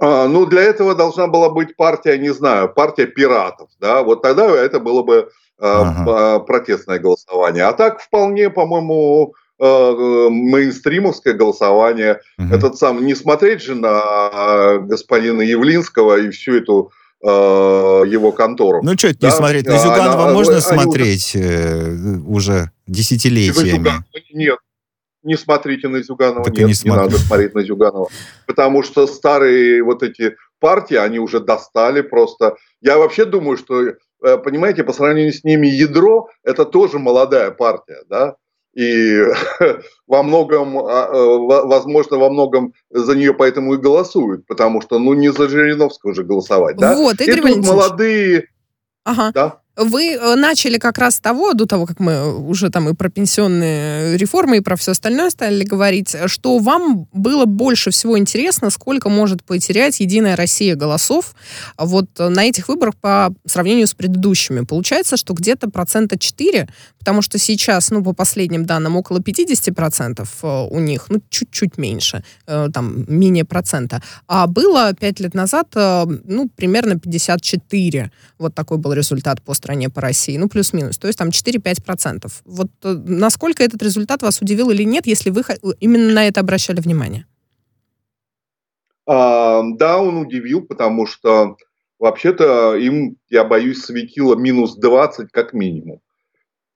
А, 0.00 0.28
ну, 0.28 0.46
для 0.46 0.62
этого 0.62 0.94
должна 0.94 1.26
была 1.26 1.50
быть 1.50 1.76
партия, 1.76 2.18
не 2.18 2.32
знаю, 2.32 2.68
партия 2.72 3.06
пиратов. 3.06 3.70
Да? 3.80 4.02
Вот 4.02 4.22
тогда 4.22 4.46
это 4.48 4.80
было 4.80 5.02
бы 5.02 5.30
а, 5.58 5.80
ага. 5.82 6.40
протестное 6.40 6.98
голосование. 6.98 7.64
А 7.64 7.72
так 7.72 8.00
вполне, 8.00 8.50
по-моему, 8.50 9.34
э, 9.58 10.28
мейнстримовское 10.30 11.34
голосование. 11.34 12.20
Угу. 12.38 12.54
Этот 12.54 12.78
сам 12.78 13.04
не 13.04 13.14
смотреть 13.14 13.62
же 13.62 13.74
на 13.74 14.78
господина 14.78 15.42
Явлинского 15.42 16.18
и 16.18 16.30
всю 16.30 16.56
эту 16.56 16.92
э, 17.22 17.26
его 17.26 18.32
контору. 18.32 18.80
Ну, 18.82 18.96
что 18.96 19.08
это 19.08 19.20
да? 19.20 19.26
не 19.28 19.32
смотреть? 19.32 19.66
На 19.66 19.78
Зюганова 19.78 20.30
а, 20.30 20.32
можно 20.32 20.60
смотреть 20.60 21.34
уже... 21.34 21.44
Э, 21.44 22.18
уже 22.26 22.70
десятилетиями? 22.86 23.90
Нет, 24.32 24.58
не 25.22 25.36
смотрите 25.36 25.88
на 25.88 26.02
Зюганова, 26.02 26.44
так 26.44 26.54
нет, 26.54 26.68
не, 26.68 26.90
не 26.90 26.96
надо 26.96 27.18
смотреть 27.18 27.54
на 27.54 27.62
Зюганова. 27.62 28.08
Потому 28.46 28.82
что 28.82 29.06
старые 29.06 29.82
вот 29.82 30.02
эти 30.02 30.36
партии, 30.60 30.96
они 30.96 31.18
уже 31.18 31.40
достали 31.40 32.02
просто. 32.02 32.56
Я 32.80 32.98
вообще 32.98 33.24
думаю, 33.24 33.56
что, 33.56 33.82
э, 33.82 33.94
понимаете, 34.38 34.84
по 34.84 34.92
сравнению 34.92 35.32
с 35.32 35.44
ними 35.44 35.66
ядро, 35.66 36.28
это 36.44 36.64
тоже 36.64 36.98
молодая 36.98 37.50
партия, 37.50 38.02
да, 38.08 38.36
и 38.78 39.24
во 40.06 40.22
многом, 40.22 40.78
а, 40.78 41.08
э, 41.12 41.66
возможно, 41.66 42.16
во 42.16 42.30
многом 42.30 42.74
за 42.90 43.16
нее 43.16 43.34
поэтому 43.34 43.74
и 43.74 43.78
голосуют, 43.78 44.46
потому 44.46 44.80
что, 44.80 45.00
ну, 45.00 45.14
не 45.14 45.32
за 45.32 45.48
Жириновского 45.48 46.14
же 46.14 46.22
голосовать, 46.22 46.76
да? 46.76 46.94
Вот, 46.94 47.20
Игорь 47.20 47.50
и 47.50 47.54
тут 47.54 47.66
молодые... 47.66 48.48
Ага. 49.04 49.32
Да? 49.34 49.60
Вы 49.78 50.14
э, 50.14 50.34
начали 50.34 50.76
как 50.76 50.98
раз 50.98 51.16
с 51.16 51.20
того, 51.20 51.54
до 51.54 51.64
того, 51.66 51.86
как 51.86 52.00
мы 52.00 52.36
уже 52.36 52.68
там 52.68 52.88
и 52.88 52.94
про 52.94 53.08
пенсионные 53.08 54.16
реформы, 54.16 54.56
и 54.56 54.60
про 54.60 54.76
все 54.76 54.90
остальное 54.90 55.30
стали 55.30 55.64
говорить, 55.64 56.14
что 56.26 56.58
вам 56.58 57.08
было 57.12 57.44
больше 57.46 57.90
всего 57.90 58.18
интересно, 58.18 58.70
сколько 58.70 59.08
может 59.08 59.44
потерять 59.44 60.00
Единая 60.00 60.34
Россия 60.36 60.74
голосов 60.74 61.34
вот 61.78 62.06
на 62.18 62.44
этих 62.44 62.68
выборах 62.68 62.96
по 62.96 63.32
сравнению 63.46 63.86
с 63.86 63.94
предыдущими. 63.94 64.64
Получается, 64.64 65.16
что 65.16 65.32
где-то 65.32 65.70
процента 65.70 66.18
4, 66.18 66.68
потому 67.08 67.22
что 67.22 67.38
сейчас, 67.38 67.90
ну, 67.90 68.04
по 68.04 68.12
последним 68.12 68.64
данным, 68.66 68.96
около 68.96 69.20
50% 69.20 70.28
э, 70.42 70.68
у 70.70 70.78
них, 70.78 71.06
ну, 71.10 71.20
чуть-чуть 71.30 71.78
меньше, 71.78 72.22
э, 72.46 72.68
там, 72.70 73.04
менее 73.08 73.44
процента. 73.44 74.02
А 74.26 74.46
было 74.46 74.92
5 74.92 75.20
лет 75.20 75.34
назад, 75.34 75.68
ну, 75.74 76.50
примерно 76.56 76.98
54. 76.98 78.10
Вот 78.38 78.54
такой 78.54 78.76
был 78.76 78.92
результат 78.92 79.40
по 79.40 79.54
стране, 79.54 79.88
по 79.88 80.00
России, 80.00 80.38
ну, 80.38 80.48
плюс-минус, 80.48 80.98
то 80.98 81.06
есть 81.08 81.18
там 81.18 81.30
4-5%. 81.30 82.30
Вот 82.44 82.68
э, 82.84 83.02
насколько 83.06 83.64
этот 83.64 83.82
результат 83.82 84.22
вас 84.22 84.42
удивил 84.42 84.70
или 84.70 84.84
нет, 84.84 85.06
если 85.06 85.30
вы 85.30 85.42
именно 85.80 86.12
на 86.12 86.28
это 86.28 86.40
обращали 86.40 86.80
внимание? 86.80 87.24
А, 89.06 89.62
да, 89.78 89.98
он 89.98 90.18
удивил, 90.18 90.60
потому 90.60 91.06
что 91.06 91.56
вообще-то 91.98 92.74
им, 92.74 93.16
я 93.30 93.44
боюсь, 93.44 93.82
светило 93.82 94.36
минус 94.36 94.76
20 94.76 95.32
как 95.32 95.54
минимум. 95.54 96.00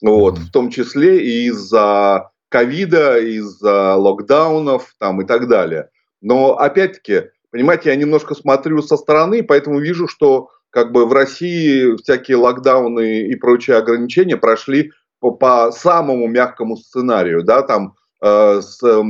Вот, 0.03 0.39
в 0.39 0.51
том 0.51 0.71
числе 0.71 1.25
и 1.25 1.47
из-за 1.47 2.31
ковида, 2.49 3.19
из-за 3.19 3.95
локдаунов 3.95 4.95
там 4.99 5.23
и 5.23 5.25
так 5.25 5.49
далее. 5.49 5.91
Но 6.21 6.57
опять-таки, 6.59 7.31
понимаете, 7.51 7.91
я 7.91 7.97
немножко 7.97 8.35
смотрю 8.35 8.83
со 8.83 8.97
стороны, 8.97 9.43
поэтому 9.43 9.79
вижу, 9.79 10.09
что 10.09 10.51
как 10.71 10.91
бы 10.91 11.07
в 11.07 11.13
России 11.13 11.97
всякие 11.97 12.37
локдауны 12.37 13.23
и 13.29 13.35
прочие 13.37 13.77
ограничения 13.77 14.37
прошли 14.37 14.93
по, 15.21 15.31
по 15.31 15.71
самому 15.71 16.27
мягкому 16.27 16.77
сценарию, 16.77 17.45
да, 17.45 17.63
там 17.63 17.95
э, 18.21 18.61
с, 18.61 18.83
э, 18.83 19.03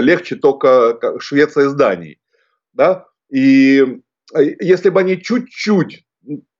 легче 0.00 0.36
только 0.36 0.98
Швеция 1.18 1.68
с 1.68 1.74
Данией. 1.74 2.20
Да? 2.72 3.06
И 3.30 3.84
э, 4.34 4.42
если 4.60 4.90
бы 4.90 5.00
они 5.00 5.20
чуть-чуть 5.20 6.05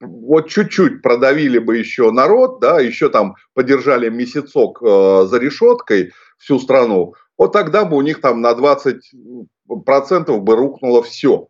вот 0.01 0.49
чуть-чуть 0.49 1.03
продавили 1.03 1.59
бы 1.59 1.77
еще 1.77 2.11
народ, 2.11 2.61
да, 2.61 2.81
еще 2.81 3.09
там 3.09 3.37
подержали 3.55 4.09
месяцок 4.09 4.83
э, 4.83 5.27
за 5.29 5.39
решеткой 5.39 6.13
всю 6.39 6.59
страну, 6.59 7.15
вот 7.39 7.53
тогда 7.53 7.85
бы 7.85 7.97
у 7.97 8.03
них 8.03 8.21
там 8.21 8.41
на 8.41 8.53
20% 8.53 10.39
бы 10.39 10.57
рухнуло 10.57 11.03
все. 11.03 11.49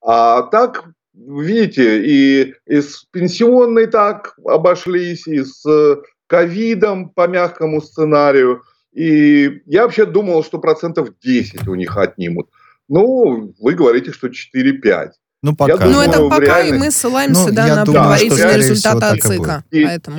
А 0.00 0.42
так, 0.42 0.84
видите, 1.14 2.04
и, 2.04 2.54
и 2.66 2.80
с 2.80 3.04
пенсионной 3.10 3.86
так 3.86 4.36
обошлись, 4.44 5.26
и 5.26 5.42
с 5.42 5.64
э, 5.66 5.96
ковидом 6.26 7.10
по 7.10 7.26
мягкому 7.26 7.80
сценарию. 7.80 8.62
И 8.92 9.62
я 9.66 9.82
вообще 9.82 10.04
думал, 10.04 10.44
что 10.44 10.58
процентов 10.58 11.18
10 11.18 11.66
у 11.66 11.74
них 11.74 11.96
отнимут. 11.96 12.48
Ну, 12.88 13.54
вы 13.58 13.72
говорите, 13.72 14.12
что 14.12 14.28
4-5. 14.28 15.10
Ну, 15.44 15.54
пока. 15.54 15.72
Я 15.74 15.92
ну, 15.92 16.00
это 16.00 16.22
пока, 16.22 16.38
реальности... 16.38 16.74
и 16.74 16.78
мы 16.78 16.90
ссылаемся 16.90 17.48
ну, 17.48 17.54
да, 17.54 17.66
на 17.66 17.84
думаю, 17.84 18.18
предварительные 18.18 18.56
результаты 18.56 19.04
ОЦИКа. 19.04 19.64
Поэтому... 19.70 20.18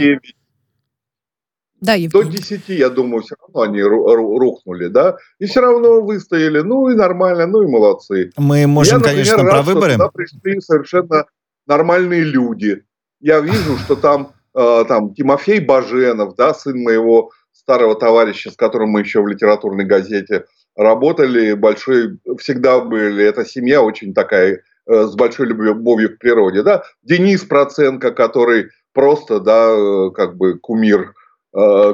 Да, 1.82 1.94
Евгений. 1.96 2.24
До 2.26 2.32
10, 2.32 2.70
я 2.70 2.90
думаю, 2.90 3.24
все 3.24 3.36
равно 3.42 3.62
они 3.72 3.82
рухнули, 3.82 4.88
да, 4.88 5.18
и 5.40 5.46
все 5.48 5.62
равно 5.62 6.02
выстояли, 6.02 6.62
ну 6.62 6.90
и 6.90 6.96
нормально, 6.96 7.48
ну 7.48 7.64
и 7.64 7.68
молодцы. 7.68 8.32
Мы 8.38 8.68
можем, 8.68 8.94
я, 8.94 9.00
например, 9.00 9.26
конечно, 9.26 9.44
рад, 9.44 9.52
про 9.52 9.74
выборы. 9.74 9.94
Что 9.94 10.10
пришли 10.10 10.62
совершенно 10.62 11.26
нормальные 11.66 12.24
люди. 12.24 12.84
Я 13.20 13.40
вижу, 13.40 13.80
что 13.80 13.96
там, 13.96 14.34
э, 14.54 14.86
там 14.88 15.16
Тимофей 15.16 15.60
Баженов, 15.60 16.36
да, 16.36 16.54
сын 16.54 16.78
моего 16.84 17.32
старого 17.52 17.96
товарища, 17.96 18.52
с 18.52 18.56
которым 18.56 18.90
мы 18.90 19.00
еще 19.00 19.24
в 19.24 19.28
литературной 19.28 19.86
газете 19.86 20.46
работали, 20.76 21.54
большой, 21.54 22.20
всегда 22.38 22.80
были, 22.80 23.26
эта 23.26 23.44
семья 23.44 23.82
очень 23.82 24.14
такая 24.14 24.62
с 24.88 25.16
большой 25.16 25.48
любовью 25.48 26.16
к 26.16 26.20
природе, 26.20 26.64
да, 26.64 26.84
Денис 27.04 27.44
Проценко, 27.44 28.12
который 28.12 28.70
просто, 28.94 29.40
да, 29.40 29.70
э, 29.70 30.12
как 30.12 30.38
бы 30.38 30.58
кумир, 30.60 31.14
э, 31.56 31.94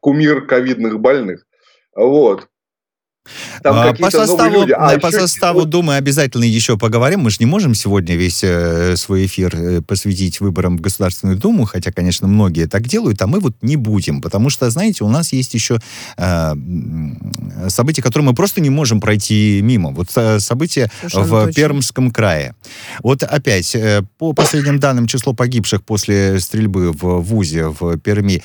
кумир 0.00 0.46
ковидных 0.46 1.00
больных, 1.00 1.44
вот. 1.94 2.48
Там 3.62 3.76
а, 3.76 3.92
по 3.94 4.10
составу, 4.10 4.60
люди. 4.60 4.72
А 4.72 4.98
по 4.98 5.10
составу. 5.10 5.64
Думы 5.64 5.96
обязательно 5.96 6.44
еще 6.44 6.78
поговорим. 6.78 7.20
Мы 7.20 7.30
же 7.30 7.36
не 7.40 7.46
можем 7.46 7.74
сегодня 7.74 8.16
весь 8.16 8.42
э, 8.42 8.96
свой 8.96 9.26
эфир 9.26 9.54
э, 9.54 9.82
посвятить 9.82 10.40
выборам 10.40 10.78
в 10.78 10.80
Государственную 10.80 11.36
Думу, 11.36 11.64
хотя, 11.64 11.92
конечно, 11.92 12.28
многие 12.28 12.66
так 12.66 12.86
делают, 12.86 13.20
а 13.22 13.26
мы 13.26 13.40
вот 13.40 13.54
не 13.62 13.76
будем, 13.76 14.20
потому 14.20 14.50
что, 14.50 14.70
знаете, 14.70 15.04
у 15.04 15.08
нас 15.08 15.32
есть 15.32 15.54
еще 15.54 15.78
э, 16.16 16.54
события, 17.68 18.02
которые 18.02 18.28
мы 18.28 18.34
просто 18.34 18.60
не 18.60 18.70
можем 18.70 19.00
пройти 19.00 19.60
мимо. 19.62 19.90
Вот 19.90 20.08
э, 20.16 20.40
события 20.40 20.90
Совершенно 21.00 21.24
в 21.24 21.46
точно. 21.46 21.52
Пермском 21.52 22.10
крае. 22.10 22.54
Вот 23.02 23.22
опять, 23.22 23.74
э, 23.74 24.02
по 24.18 24.32
последним 24.32 24.78
данным, 24.78 25.06
число 25.06 25.32
погибших 25.34 25.84
после 25.84 26.40
стрельбы 26.40 26.92
в 26.92 27.20
ВУЗе 27.20 27.68
в 27.68 27.98
Перми 27.98 28.42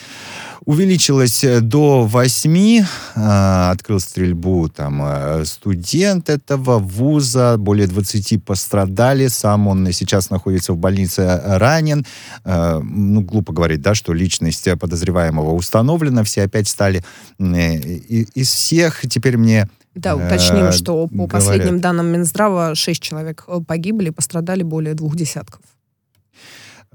увеличилось 0.65 1.43
э, 1.43 1.61
до 1.61 2.03
8. 2.05 2.85
А, 3.15 3.71
открыл 3.71 3.99
стрельбу 3.99 4.69
там 4.69 5.01
э, 5.03 5.45
студент 5.45 6.29
этого 6.29 6.79
вуза. 6.79 7.57
Более 7.57 7.87
20 7.87 8.43
пострадали. 8.43 9.27
Сам 9.27 9.67
он 9.67 9.91
сейчас 9.91 10.29
находится 10.29 10.73
в 10.73 10.77
больнице 10.77 11.21
э, 11.21 11.57
ранен. 11.57 12.05
Ну, 12.45 13.21
глупо 13.21 13.53
говорить, 13.53 13.81
да, 13.81 13.95
что 13.95 14.13
личность 14.13 14.67
подозреваемого 14.79 15.53
установлена. 15.53 16.23
Все 16.23 16.43
опять 16.43 16.67
стали 16.67 17.03
из 17.39 18.47
всех. 18.49 19.01
Теперь 19.09 19.37
мне 19.37 19.69
да, 19.95 20.15
уточним, 20.15 20.71
что 20.71 21.07
по 21.07 21.27
говорят. 21.27 21.31
последним 21.31 21.79
данным 21.79 22.07
Минздрава 22.07 22.75
6 22.75 23.01
человек 23.01 23.45
погибли, 23.67 24.09
пострадали 24.09 24.63
более 24.63 24.93
двух 24.93 25.15
десятков. 25.15 25.61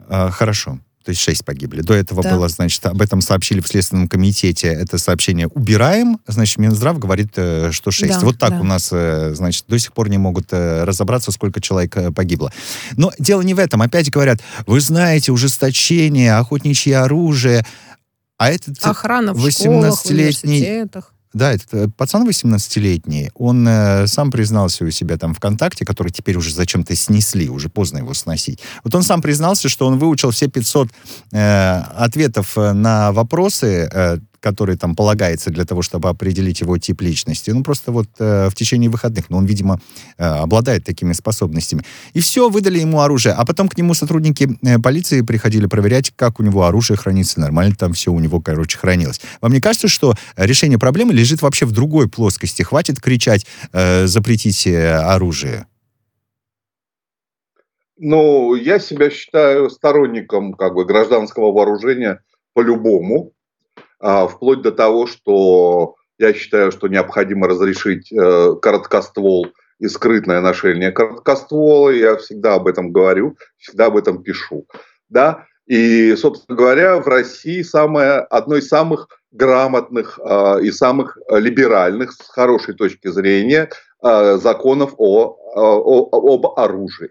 Хорошо 0.08 0.78
то 1.08 1.12
есть 1.12 1.22
6 1.22 1.42
погибли. 1.42 1.80
До 1.80 1.94
этого 1.94 2.22
да. 2.22 2.34
было, 2.34 2.50
значит, 2.50 2.84
об 2.84 3.00
этом 3.00 3.22
сообщили 3.22 3.62
в 3.62 3.66
Следственном 3.66 4.08
комитете, 4.08 4.68
это 4.68 4.98
сообщение 4.98 5.46
убираем, 5.46 6.18
значит, 6.26 6.58
Минздрав 6.58 6.98
говорит, 6.98 7.30
э, 7.36 7.70
что 7.72 7.90
6. 7.90 8.12
Да, 8.12 8.20
вот 8.20 8.36
так 8.36 8.50
да. 8.50 8.60
у 8.60 8.62
нас, 8.62 8.90
э, 8.92 9.32
значит, 9.34 9.64
до 9.68 9.78
сих 9.78 9.94
пор 9.94 10.10
не 10.10 10.18
могут 10.18 10.48
э, 10.50 10.84
разобраться, 10.84 11.32
сколько 11.32 11.62
человек 11.62 11.96
погибло. 12.14 12.52
Но 12.98 13.10
дело 13.18 13.40
не 13.40 13.54
в 13.54 13.58
этом. 13.58 13.80
Опять 13.80 14.10
говорят, 14.10 14.42
вы 14.66 14.82
знаете, 14.82 15.32
ужесточение, 15.32 16.34
охотничье 16.34 16.98
оружие, 16.98 17.64
а 18.36 18.50
этот 18.50 18.76
Охрана 18.82 19.32
в 19.32 19.46
18-летний... 19.46 20.84
да, 21.38 21.52
этот 21.52 21.73
э, 21.73 21.88
пацан 21.97 22.28
18-летний, 22.28 23.30
он 23.35 23.66
э, 23.66 24.07
сам 24.07 24.30
признался 24.30 24.85
у 24.85 24.90
себя 24.90 25.16
там 25.16 25.35
ВКонтакте, 25.35 25.87
который 25.87 26.11
теперь 26.11 26.37
уже 26.37 26.52
зачем-то 26.52 26.95
снесли, 26.95 27.49
уже 27.49 27.68
поздно 27.68 27.99
его 27.99 28.12
сносить. 28.12 28.61
Вот 28.85 28.95
он 28.95 29.02
сам 29.02 29.23
признался, 29.23 29.68
что 29.68 29.87
он 29.87 29.99
выучил 29.99 30.30
все 30.33 30.49
500 30.49 30.88
э, 31.33 31.78
ответов 31.97 32.59
э, 32.59 32.73
на 32.73 33.12
вопросы 33.12 33.88
э, 33.90 34.18
который 34.40 34.76
там 34.76 34.95
полагается 34.95 35.50
для 35.50 35.64
того, 35.64 35.83
чтобы 35.83 36.09
определить 36.09 36.61
его 36.61 36.78
тип 36.78 37.00
личности. 37.02 37.50
Ну, 37.50 37.62
просто 37.62 37.92
вот 37.92 38.09
э, 38.18 38.49
в 38.49 38.54
течение 38.54 38.90
выходных. 38.90 39.30
Но 39.30 39.37
ну, 39.37 39.42
он, 39.42 39.47
видимо, 39.47 39.80
э, 40.16 40.25
обладает 40.25 40.85
такими 40.85 41.12
способностями. 41.12 41.85
И 42.12 42.21
все, 42.21 42.49
выдали 42.49 42.78
ему 42.78 43.00
оружие. 43.00 43.35
А 43.35 43.45
потом 43.45 43.68
к 43.68 43.76
нему 43.76 43.95
сотрудники 43.95 44.49
э, 44.62 44.78
полиции 44.78 45.23
приходили 45.23 45.66
проверять, 45.66 46.12
как 46.14 46.40
у 46.40 46.42
него 46.42 46.64
оружие 46.64 46.97
хранится. 46.97 47.40
Нормально 47.40 47.75
там 47.76 47.92
все 47.92 48.12
у 48.12 48.21
него, 48.21 48.40
короче, 48.40 48.78
хранилось. 48.78 49.21
Вам 49.40 49.52
не 49.52 49.61
кажется, 49.61 49.88
что 49.88 50.14
решение 50.37 50.78
проблемы 50.78 51.12
лежит 51.12 51.42
вообще 51.42 51.66
в 51.66 51.73
другой 51.73 52.09
плоскости? 52.09 52.62
Хватит 52.62 53.00
кричать 53.00 53.47
э, 53.73 54.07
«запретите 54.07 54.88
оружие». 54.88 55.66
Ну, 58.00 58.54
я 58.54 58.78
себя 58.78 59.11
считаю 59.11 59.71
сторонником 59.71 60.54
как 60.54 60.75
бы 60.75 60.85
гражданского 60.85 61.50
вооружения 61.50 62.21
по-любому, 62.54 63.33
вплоть 64.00 64.62
до 64.62 64.73
того, 64.73 65.07
что 65.07 65.97
я 66.19 66.35
считаю, 66.35 66.73
что 66.73 66.88
необходимо 66.88 67.47
разрешить 67.47 68.12
э, 68.12 68.55
короткоствол 68.61 69.49
и 69.78 69.87
скрытное 69.87 70.40
ношение 70.40 70.90
короткоствола. 70.90 71.90
Я 71.90 72.17
всегда 72.17 72.55
об 72.55 72.67
этом 72.67 72.90
говорю, 72.93 73.37
всегда 73.57 73.87
об 73.87 73.97
этом 73.97 74.23
пишу. 74.23 74.67
Да? 75.09 75.47
И, 75.67 76.17
собственно 76.17 76.57
говоря, 76.57 76.99
в 76.99 77.07
России 77.07 77.62
самое, 77.62 78.19
одно 78.19 78.57
из 78.57 78.69
самых 78.69 79.09
грамотных 79.31 80.19
э, 80.19 80.62
и 80.62 80.73
самых 80.73 81.17
либеральных, 81.31 82.12
с 82.12 82.28
хорошей 82.28 82.75
точки 82.75 83.09
зрения, 83.09 83.71
э, 84.02 84.38
законов 84.38 84.95
о, 84.97 85.37
о, 85.55 86.35
об 86.35 86.59
оружии. 86.59 87.11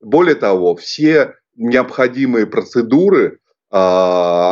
Более 0.00 0.36
того, 0.36 0.76
все 0.76 1.34
необходимые 1.56 2.46
процедуры, 2.46 3.38
э, 3.72 3.76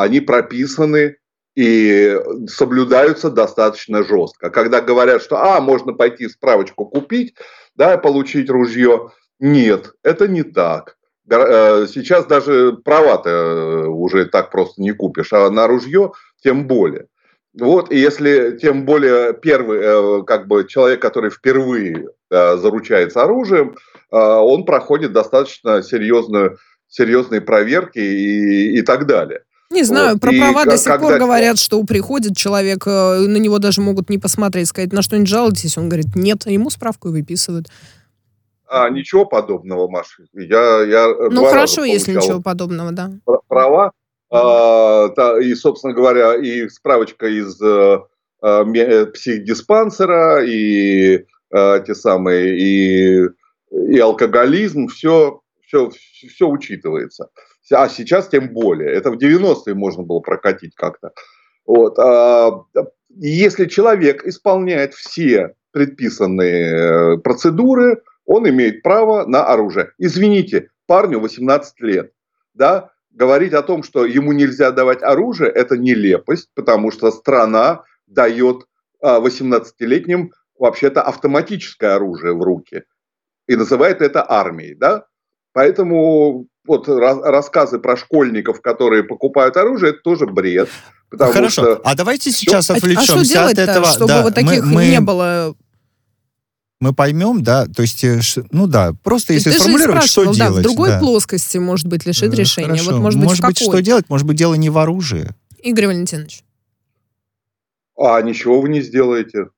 они 0.01 0.21
прописаны 0.21 1.19
и 1.55 2.17
соблюдаются 2.49 3.31
достаточно 3.31 4.03
жестко. 4.03 4.51
Когда 4.51 4.81
говорят, 4.81 5.23
что 5.23 5.37
а, 5.37 5.61
можно 5.61 5.93
пойти 5.93 6.29
справочку 6.29 6.87
купить, 6.87 7.35
да, 7.77 7.99
получить 7.99 8.49
ружье, 8.49 9.11
нет, 9.39 9.93
это 10.03 10.29
не 10.29 10.43
так. 10.43 10.97
Э, 11.31 11.87
сейчас 11.89 12.27
даже 12.27 12.79
права-то 12.85 13.31
э, 13.31 13.87
уже 13.87 14.27
так 14.27 14.51
просто 14.51 14.83
не 14.83 14.93
купишь, 14.93 15.33
а 15.33 15.51
на 15.51 15.67
ружье 15.67 16.13
тем 16.43 16.67
более. 16.67 17.07
Вот, 17.59 17.93
и 17.93 17.99
если 17.99 18.57
тем 18.57 18.87
более 18.87 19.35
первый, 19.35 19.79
э, 19.83 20.23
как 20.25 20.49
бы 20.49 20.67
человек, 20.67 21.03
который 21.03 21.31
впервые 21.31 22.09
заручается 22.31 23.23
оружием, 23.23 23.77
он 24.11 24.65
проходит 24.65 25.13
достаточно 25.13 25.83
серьезную, 25.83 26.57
серьезные 26.89 27.43
проверки 27.43 27.99
и, 27.99 28.79
и 28.79 28.83
так 28.83 29.07
далее. 29.07 29.43
Не 29.73 29.85
знаю, 29.85 30.13
вот. 30.13 30.21
про 30.21 30.31
права 30.31 30.63
и 30.63 30.65
до 30.67 30.77
сих 30.77 31.01
пор 31.01 31.19
говорят, 31.19 31.59
что 31.59 31.83
приходит 31.85 32.37
человек, 32.37 32.87
э, 32.87 33.27
на 33.27 33.39
него 33.39 33.59
даже 33.59 33.81
могут 33.81 34.11
не 34.11 34.19
посмотреть, 34.19 34.69
сказать, 34.69 34.93
на 34.93 35.03
что-нибудь 35.03 35.29
жалуетесь, 35.29 35.79
он 35.79 35.89
говорит, 35.89 36.15
нет, 36.15 36.47
ему 36.47 36.69
справку 36.69 37.09
и 37.09 37.13
выписывают. 37.13 37.69
А, 38.69 38.89
ничего 38.91 39.25
подобного, 39.25 39.89
Маша. 39.89 40.25
Я, 40.33 40.83
я 40.83 41.09
ну, 41.31 41.45
хорошо, 41.45 41.85
если 41.85 42.15
ничего 42.15 42.41
подобного, 42.41 42.93
да. 42.93 43.11
Права. 43.49 43.93
А, 44.31 45.09
та, 45.11 45.41
и, 45.41 45.55
собственно 45.55 45.93
говоря, 45.93 46.37
и 46.37 46.69
справочка 46.69 47.27
из 47.27 47.61
а, 47.61 48.07
психдиспансера, 48.43 50.45
и 50.45 51.25
а, 51.53 51.81
те 51.81 51.95
самые, 51.95 52.59
и, 52.59 53.29
и 53.71 53.99
алкоголизм, 53.99 54.89
все, 54.89 55.41
все, 55.67 55.91
все 55.91 56.49
учитывается. 56.49 57.25
А 57.25 57.52
сейчас 57.63 58.29
тем 58.29 58.53
более. 58.53 58.93
Это 58.93 59.11
в 59.11 59.19
90-е 59.19 59.75
можно 59.75 60.03
было 60.03 60.21
прокатить 60.21 60.75
как-то. 60.75 61.13
Вот. 61.67 61.99
А, 61.99 62.65
если 63.11 63.67
человек 63.67 64.25
исполняет 64.25 64.95
все 64.95 65.55
предписанные 65.71 67.15
э, 67.15 67.19
процедуры, 67.19 68.03
он 68.27 68.49
имеет 68.49 68.83
право 68.83 69.27
на 69.27 69.45
оружие. 69.47 69.93
Извините, 69.99 70.69
парню 70.87 71.21
18 71.21 71.81
лет. 71.81 72.13
Да? 72.55 72.91
Говорить 73.11 73.53
о 73.53 73.63
том, 73.63 73.83
что 73.83 74.05
ему 74.05 74.33
нельзя 74.33 74.71
давать 74.71 75.03
оружие, 75.03 75.51
это 75.51 75.77
нелепость, 75.77 76.51
потому 76.55 76.91
что 76.91 77.11
страна 77.11 77.85
дает 78.07 78.67
18-летним 79.03 80.33
вообще-то 80.59 81.03
автоматическое 81.03 81.97
оружие 81.97 82.35
в 82.35 82.43
руки 82.43 82.85
и 83.49 83.57
называет 83.57 84.01
это 84.01 84.25
армией, 84.31 84.75
да? 84.75 85.07
Поэтому 85.53 86.47
вот 86.65 86.89
рассказы 86.89 87.79
про 87.79 87.97
школьников, 87.97 88.61
которые 88.61 89.05
покупают 89.05 89.57
оружие, 89.57 89.91
это 89.91 90.01
тоже 90.03 90.27
бред. 90.27 90.69
Хорошо. 91.11 91.63
Что... 91.63 91.81
А 91.85 91.95
давайте 91.95 92.31
сейчас 92.31 92.65
все... 92.65 92.75
отвлечемся 92.75 93.21
а, 93.21 93.25
что 93.25 93.47
от 93.47 93.59
этого. 93.59 93.87
Чтобы 93.87 94.09
да, 94.09 94.23
вот 94.23 94.35
таких 94.35 94.65
мы, 94.65 94.75
мы... 94.75 94.87
не 94.87 95.01
было 95.01 95.55
мы 96.83 96.93
поймем, 96.93 97.45
да, 97.45 97.67
то 97.67 97.83
есть, 97.83 98.03
э, 98.03 98.21
ну 98.51 98.67
да, 98.67 98.93
просто 99.05 99.35
если 99.35 99.53
Ты 99.53 99.61
сформулировать, 99.61 100.03
что 100.03 100.25
да, 100.25 100.33
делать. 100.33 100.59
в 100.59 100.63
другой 100.63 100.89
да. 100.89 100.99
плоскости, 100.99 101.59
может 101.59 101.87
быть, 101.87 102.05
лишит 102.07 102.35
решения. 102.35 102.71
Хорошо. 102.71 102.91
Вот, 102.91 103.01
может 103.01 103.21
быть, 103.21 103.29
может 103.29 103.45
быть 103.45 103.59
что 103.59 103.79
делать? 103.79 104.07
Может 104.09 104.27
быть, 104.27 104.37
дело 104.37 104.55
не 104.55 104.69
в 104.69 104.77
оружии. 104.79 105.29
Игорь 105.63 105.87
Валентинович. 105.87 106.43
А 107.97 108.21
ничего 108.23 108.61
вы 108.61 108.69
не 108.69 108.81
сделаете. 108.81 109.51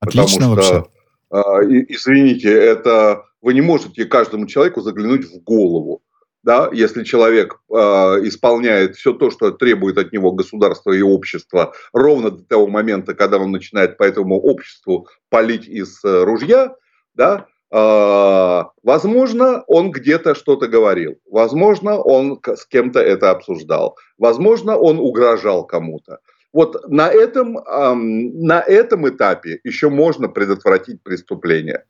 Отлично 0.00 0.48
потому 0.48 0.62
что, 0.62 0.88
вообще. 1.28 1.84
извините, 1.90 2.50
это 2.50 3.24
вы 3.42 3.52
не 3.52 3.60
можете 3.60 4.06
каждому 4.06 4.46
человеку 4.46 4.80
заглянуть 4.80 5.26
в 5.26 5.42
голову 5.42 6.00
да, 6.46 6.70
если 6.72 7.02
человек 7.02 7.58
э, 7.68 7.74
исполняет 8.22 8.94
все 8.94 9.12
то, 9.12 9.32
что 9.32 9.50
требует 9.50 9.98
от 9.98 10.12
него 10.12 10.30
государство 10.30 10.92
и 10.92 11.02
общество, 11.02 11.72
ровно 11.92 12.30
до 12.30 12.44
того 12.44 12.68
момента, 12.68 13.14
когда 13.14 13.38
он 13.38 13.50
начинает 13.50 13.96
по 13.96 14.04
этому 14.04 14.40
обществу 14.40 15.08
палить 15.28 15.66
из 15.66 16.04
э, 16.04 16.22
ружья, 16.22 16.76
да, 17.14 17.46
э, 17.72 18.62
возможно, 18.84 19.64
он 19.66 19.90
где-то 19.90 20.36
что-то 20.36 20.68
говорил, 20.68 21.16
возможно, 21.28 21.96
он 21.96 22.40
с 22.44 22.64
кем-то 22.64 23.00
это 23.00 23.32
обсуждал, 23.32 23.96
возможно, 24.16 24.76
он 24.76 25.00
угрожал 25.00 25.66
кому-то. 25.66 26.20
Вот 26.52 26.88
на 26.88 27.10
этом, 27.10 27.58
э, 27.58 27.94
на 27.94 28.60
этом 28.60 29.08
этапе 29.08 29.58
еще 29.64 29.88
можно 29.88 30.28
предотвратить 30.28 31.02
преступление, 31.02 31.82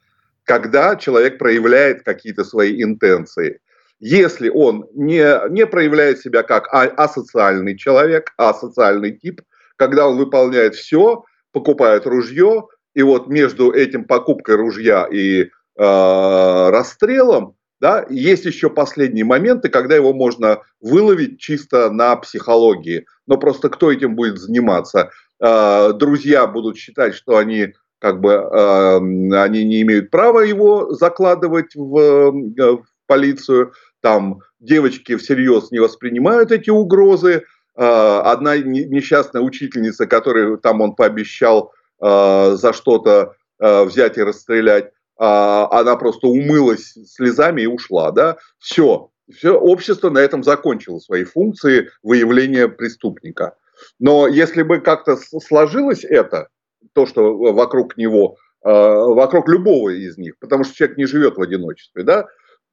когда 0.45 0.97
человек 0.97 1.37
проявляет 1.37 2.05
какие-то 2.05 2.43
свои 2.43 2.83
интенции– 2.83 3.61
если 3.99 4.49
он 4.49 4.87
не, 4.95 5.51
не 5.51 5.67
проявляет 5.67 6.21
себя 6.21 6.43
как 6.43 6.69
а, 6.73 6.85
асоциальный 6.85 7.77
человек, 7.77 8.33
асоциальный 8.37 9.13
тип, 9.13 9.41
когда 9.77 10.09
он 10.09 10.17
выполняет 10.17 10.75
все, 10.75 11.25
покупает 11.53 12.07
ружье, 12.07 12.67
и 12.95 13.03
вот 13.03 13.29
между 13.29 13.73
этим 13.73 14.05
покупкой 14.05 14.57
ружья 14.57 15.07
и 15.11 15.43
э, 15.43 15.49
расстрелом, 15.77 17.57
да, 17.79 18.07
есть 18.09 18.47
еще 18.47 18.71
последние 18.71 19.27
моменты, 19.27 19.69
когда 19.69 19.95
его 19.97 20.15
можно 20.15 20.63
выловить 20.81 21.39
чисто 21.39 21.91
на 21.91 22.17
психологии. 22.17 23.05
Но 23.27 23.37
просто 23.37 23.69
кто 23.69 23.93
этим 23.93 24.15
будет 24.15 24.39
заниматься? 24.39 25.11
Э, 25.41 25.93
друзья 25.93 26.47
будут 26.47 26.79
считать, 26.79 27.15
что 27.15 27.37
они 27.37 27.75
как 27.99 28.21
бы 28.21 28.33
э, 28.33 28.97
они 28.97 29.65
не 29.65 29.83
имеют 29.83 30.11
права 30.11 30.41
его 30.41 30.95
закладывать 30.95 31.75
в, 31.75 31.99
э, 31.99 32.31
в 32.31 32.85
полицию 33.07 33.73
там 34.07 34.41
девочки 34.61 35.17
всерьез 35.17 35.71
не 35.71 35.79
воспринимают 35.81 36.53
эти 36.53 36.71
угрозы. 36.71 37.45
А, 37.75 38.21
одна 38.21 38.57
несчастная 38.57 39.43
учительница, 39.43 40.07
которой 40.07 40.59
там 40.59 40.81
он 40.81 40.95
пообещал 40.95 41.73
а, 42.01 42.55
за 42.55 42.73
что-то 42.73 43.35
а, 43.59 43.85
взять 43.85 44.17
и 44.17 44.23
расстрелять, 44.23 44.93
она 45.19 45.97
просто 45.97 46.27
умылась 46.27 46.93
слезами 47.07 47.63
и 47.63 47.67
ушла, 47.67 48.11
да, 48.11 48.37
все, 48.59 49.09
все, 49.35 49.59
общество 49.59 50.11
на 50.11 50.19
этом 50.19 50.45
закончило 50.45 50.99
свои 50.99 51.25
функции 51.25 51.91
выявления 52.03 52.69
преступника. 52.69 53.55
Но 53.99 54.27
если 54.27 54.61
бы 54.61 54.79
как-то 54.81 55.17
сложилось 55.17 56.05
это, 56.05 56.49
то, 56.93 57.07
что 57.07 57.35
вокруг 57.35 57.97
него, 57.97 58.37
вокруг 58.63 59.49
любого 59.49 59.89
из 59.89 60.19
них, 60.19 60.39
потому 60.39 60.65
что 60.65 60.75
человек 60.75 60.99
не 60.99 61.07
живет 61.07 61.39
в 61.39 61.41
одиночестве, 61.43 62.03
да, 62.03 62.27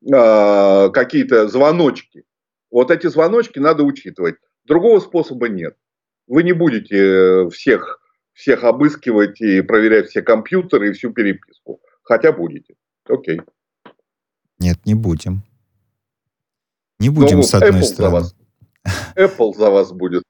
э, 0.06 0.90
какие-то 0.92 1.48
звоночки. 1.48 2.24
Вот 2.72 2.92
эти 2.92 3.08
звоночки 3.08 3.60
надо 3.60 3.84
учитывать. 3.84 4.36
Другого 4.66 5.00
способа 5.00 5.50
нет. 5.50 5.76
Вы 6.28 6.44
не 6.44 6.54
будете 6.54 7.50
всех, 7.50 8.00
всех 8.34 8.64
обыскивать 8.64 9.42
и 9.42 9.62
проверять 9.62 10.10
все 10.10 10.22
компьютеры 10.22 10.90
и 10.90 10.94
всю 10.94 11.12
переписку. 11.12 11.82
Хотя 12.02 12.32
будете. 12.32 12.76
Окей. 13.08 13.42
Нет, 14.60 14.80
не 14.86 14.96
будем. 14.96 15.44
Не 17.00 17.10
будем, 17.10 17.38
ну, 17.38 17.44
с 17.44 17.54
одной 17.54 17.82
Apple 17.82 17.84
стороны. 17.84 18.10
За 18.10 18.10
вас. 18.10 18.36
Apple 19.16 19.54
за 19.56 19.70
вас 19.70 19.92
будет. 19.92 20.24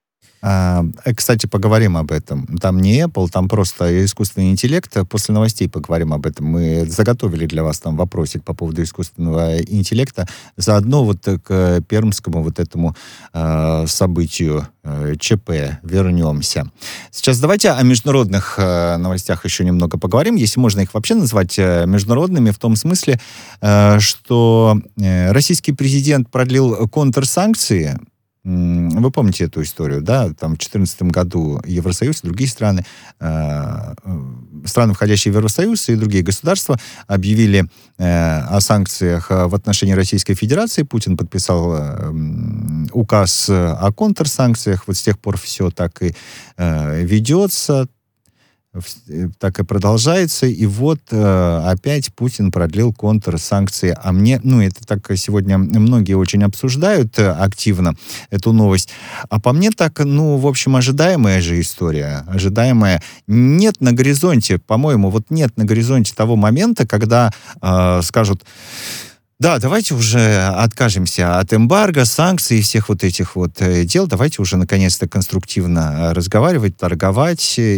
А, 0.46 0.84
э, 1.06 1.14
кстати, 1.16 1.46
поговорим 1.46 1.96
об 1.96 2.12
этом. 2.12 2.46
Там 2.58 2.82
не 2.82 3.00
Apple, 3.00 3.30
там 3.30 3.48
просто 3.48 4.04
искусственный 4.04 4.52
интеллект. 4.52 4.94
После 5.10 5.34
новостей 5.34 5.70
поговорим 5.70 6.12
об 6.12 6.26
этом. 6.26 6.48
Мы 6.48 6.86
заготовили 6.86 7.46
для 7.46 7.64
вас 7.64 7.80
там 7.80 7.96
вопросик 7.96 8.44
по 8.44 8.54
поводу 8.54 8.84
искусственного 8.84 9.60
интеллекта. 9.60 10.28
Заодно 10.58 11.06
вот 11.06 11.26
к 11.44 11.82
пермскому 11.88 12.44
вот 12.44 12.60
этому 12.60 12.94
э, 13.34 13.86
событию 13.88 14.68
э, 14.84 15.16
ЧП 15.18 15.80
вернемся. 15.82 16.70
Сейчас 17.10 17.40
давайте 17.40 17.72
о 17.72 17.82
международных 17.84 18.56
э, 18.58 18.98
новостях 18.98 19.46
еще 19.46 19.64
немного 19.64 19.98
поговорим, 19.98 20.36
если 20.36 20.60
можно 20.60 20.82
их 20.82 20.94
вообще 20.94 21.16
назвать 21.16 21.58
э, 21.58 21.86
международными, 21.86 22.52
в 22.52 22.58
том 22.58 22.76
смысле, 22.76 23.18
э, 23.62 24.00
что 24.00 24.78
э, 24.98 25.32
российский 25.32 25.72
президент 25.72 26.30
продлил 26.30 26.90
контрсанкции 26.90 27.98
вы 28.46 29.10
помните 29.10 29.46
эту 29.46 29.62
историю, 29.62 30.02
да? 30.02 30.26
Там 30.34 30.56
в 30.56 30.58
2014 30.58 31.04
году 31.04 31.62
Евросоюз 31.66 32.24
и 32.24 32.28
другие 32.28 32.50
страны, 32.50 32.86
э, 33.22 33.94
э, 34.04 34.66
страны, 34.66 34.94
входящие 34.94 35.32
в 35.32 35.38
Евросоюз 35.38 35.88
и 35.88 35.96
другие 35.96 36.26
государства 36.26 36.78
объявили 37.08 37.66
э, 37.98 38.40
о 38.42 38.60
санкциях 38.60 39.30
в 39.30 39.56
отношении 39.56 39.94
Российской 39.94 40.34
Федерации. 40.34 40.84
Путин 40.84 41.16
подписал 41.16 42.14
указ 42.92 43.50
о 43.50 43.92
контрсанкциях. 43.94 44.88
Вот 44.88 44.98
с 44.98 45.02
тех 45.02 45.20
пор 45.20 45.38
все 45.38 45.70
так 45.70 46.02
и 46.02 46.14
ведется 46.58 47.88
так 49.40 49.60
и 49.60 49.64
продолжается. 49.64 50.48
И 50.48 50.66
вот 50.66 51.00
э, 51.12 51.62
опять 51.66 52.14
Путин 52.14 52.52
продлил 52.52 52.92
контрсанкции. 52.92 53.96
А 54.02 54.12
мне, 54.12 54.40
ну, 54.44 54.62
это 54.62 54.86
так 54.86 55.06
сегодня 55.16 55.58
многие 55.58 56.14
очень 56.14 56.44
обсуждают 56.44 57.20
э, 57.20 57.30
активно 57.30 57.96
эту 58.32 58.52
новость. 58.52 58.90
А 59.30 59.40
по 59.40 59.54
мне 59.54 59.70
так, 59.70 60.00
ну, 60.00 60.38
в 60.38 60.48
общем, 60.48 60.76
ожидаемая 60.76 61.40
же 61.42 61.60
история. 61.62 62.26
Ожидаемая. 62.28 63.02
Нет 63.28 63.80
на 63.80 63.94
горизонте, 63.94 64.58
по-моему, 64.58 65.12
вот 65.12 65.26
нет 65.30 65.56
на 65.56 65.66
горизонте 65.66 66.14
того 66.16 66.36
момента, 66.36 66.88
когда 66.88 67.32
э, 67.62 68.02
скажут 68.02 68.44
да, 69.44 69.60
давайте 69.60 69.94
уже 69.94 70.46
откажемся 70.46 71.38
от 71.38 71.54
эмбарго, 71.54 72.06
санкций 72.06 72.60
и 72.60 72.62
всех 72.62 72.88
вот 72.88 73.04
этих 73.04 73.36
вот 73.36 73.62
э, 73.62 73.84
дел. 73.84 74.08
Давайте 74.08 74.42
уже 74.42 74.56
наконец-то 74.56 75.06
конструктивно 75.06 75.80
э, 76.12 76.14
разговаривать, 76.14 76.78
торговать. 76.78 77.56
Э, 77.60 77.78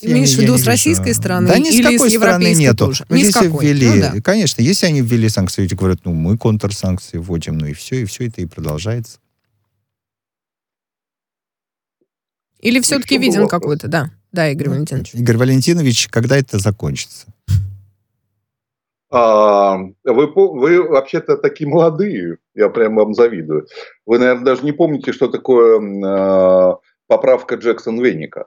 Имеешь 0.00 0.34
в 0.34 0.38
виду 0.38 0.56
с 0.56 0.64
российской 0.64 1.12
стороны 1.12 1.48
да, 1.48 1.58
ни 1.58 1.68
или 1.68 1.82
с 1.82 1.92
какой 1.92 2.10
с 2.10 2.14
стороны 2.14 2.54
нету. 2.54 2.86
Тоже? 2.86 3.04
Ни 3.10 3.18
если 3.18 3.32
какой. 3.32 3.66
ввели, 3.66 3.88
ну, 3.88 4.00
да. 4.00 4.20
конечно, 4.22 4.62
если 4.62 4.86
они 4.86 5.02
ввели 5.02 5.28
санкции, 5.28 5.66
эти 5.66 5.74
говорят, 5.74 6.00
ну 6.04 6.14
мы 6.14 6.38
контрсанкции 6.38 7.18
вводим, 7.18 7.58
ну 7.58 7.66
и 7.66 7.74
все, 7.74 8.00
и 8.00 8.04
все 8.06 8.28
это 8.28 8.40
и 8.40 8.46
продолжается. 8.46 9.18
Или 12.60 12.80
все-таки 12.80 13.18
виден 13.18 13.48
какой-то, 13.48 13.86
да. 13.86 14.10
Да, 14.32 14.48
Игорь 14.48 14.68
ну, 14.68 14.72
Валентинович. 14.72 15.10
Игорь 15.12 15.36
Валентинович, 15.36 16.08
когда 16.08 16.38
это 16.38 16.58
закончится? 16.58 17.26
А, 19.14 19.76
вы, 20.04 20.26
вы 20.34 20.88
вообще-то 20.88 21.36
такие 21.36 21.68
молодые, 21.68 22.38
я 22.54 22.70
прям 22.70 22.96
вам 22.96 23.12
завидую. 23.12 23.66
Вы, 24.06 24.18
наверное, 24.18 24.44
даже 24.44 24.64
не 24.64 24.72
помните, 24.72 25.12
что 25.12 25.28
такое 25.28 25.80
э, 25.80 26.74
поправка 27.08 27.56
Джексон 27.56 28.00
Веника. 28.02 28.46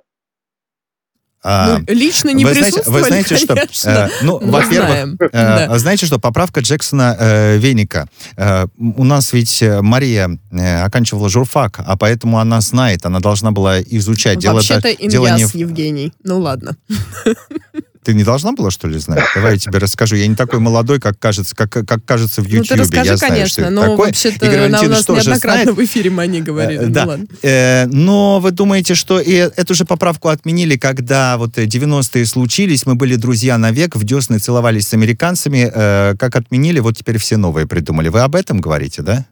А, 1.44 1.78
ну, 1.78 1.86
лично 1.94 2.32
не 2.32 2.44
вы 2.44 2.56
знаете, 2.56 2.82
вы 2.88 3.04
знаете, 3.04 3.38
что, 3.38 3.54
э, 3.54 4.10
ну, 4.24 4.40
во-первых, 4.40 5.16
э, 5.20 5.30
да. 5.32 5.78
знаете 5.78 6.08
что, 6.08 6.18
поправка 6.18 6.62
Джексона 6.62 7.16
э, 7.20 7.58
Веника. 7.58 8.10
Э, 8.36 8.66
у 8.76 9.04
нас 9.04 9.34
ведь 9.34 9.62
э, 9.62 9.84
Мария 9.84 10.40
э, 10.52 10.82
оканчивала 10.82 11.30
журфак, 11.30 11.82
а 11.86 11.96
поэтому 11.96 12.40
она 12.40 12.62
знает, 12.62 13.06
она 13.06 13.20
должна 13.20 13.52
была 13.52 13.80
изучать. 13.80 14.44
Вообще-то 14.44 14.96
дело, 14.96 15.28
дело 15.28 15.38
не... 15.38 15.44
Евгений. 15.60 16.12
Ну 16.24 16.40
ладно. 16.40 16.76
Ты 18.06 18.14
не 18.14 18.24
должна 18.24 18.52
была, 18.52 18.70
что 18.70 18.88
ли, 18.88 19.00
знать? 19.00 19.24
Давай 19.34 19.54
я 19.54 19.58
тебе 19.58 19.80
расскажу. 19.80 20.16
Я 20.16 20.28
не 20.28 20.36
такой 20.36 20.60
молодой, 20.60 21.00
как 21.00 21.18
кажется, 21.18 21.56
как, 21.56 21.72
как 21.72 22.06
кажется 22.06 22.44
в 22.44 22.46
YouTube. 22.46 22.70
Ну, 22.70 22.76
ты 22.76 22.82
расскажи, 22.82 23.10
я 23.10 23.18
знаю, 23.18 23.34
конечно, 23.34 23.70
но 23.72 23.82
такой. 23.82 23.98
вообще-то 23.98 24.46
Игорь 24.46 24.60
она 24.66 24.82
у 24.82 24.90
нас 24.90 25.10
неоднократно 25.10 25.72
в 25.72 25.84
эфире 25.84 26.12
Мани 26.12 26.40
говорили. 26.44 26.86
Э, 26.86 26.90
да. 26.90 27.06
Ну, 27.08 27.26
э, 27.42 27.86
но 27.88 28.40
вы 28.40 28.52
думаете, 28.52 28.94
что 28.94 29.20
и 29.20 29.34
эту 29.34 29.74
же 29.74 29.86
поправку 29.86 30.28
отменили, 30.28 30.78
когда 30.78 31.36
вот 31.40 31.58
90-е 31.58 32.28
случились, 32.28 32.86
мы 32.86 32.94
были 32.94 33.16
друзья 33.16 33.58
навек, 33.58 33.96
в 33.96 34.04
десны 34.04 34.38
целовались 34.38 34.88
с 34.88 34.94
американцами, 34.94 35.72
э, 35.74 36.16
как 36.20 36.36
отменили, 36.36 36.80
вот 36.82 36.96
теперь 36.96 37.18
все 37.18 37.38
новые 37.38 37.66
придумали. 37.66 38.10
Вы 38.10 38.20
об 38.20 38.36
этом 38.36 38.62
говорите, 38.62 39.02
да? 39.02 39.26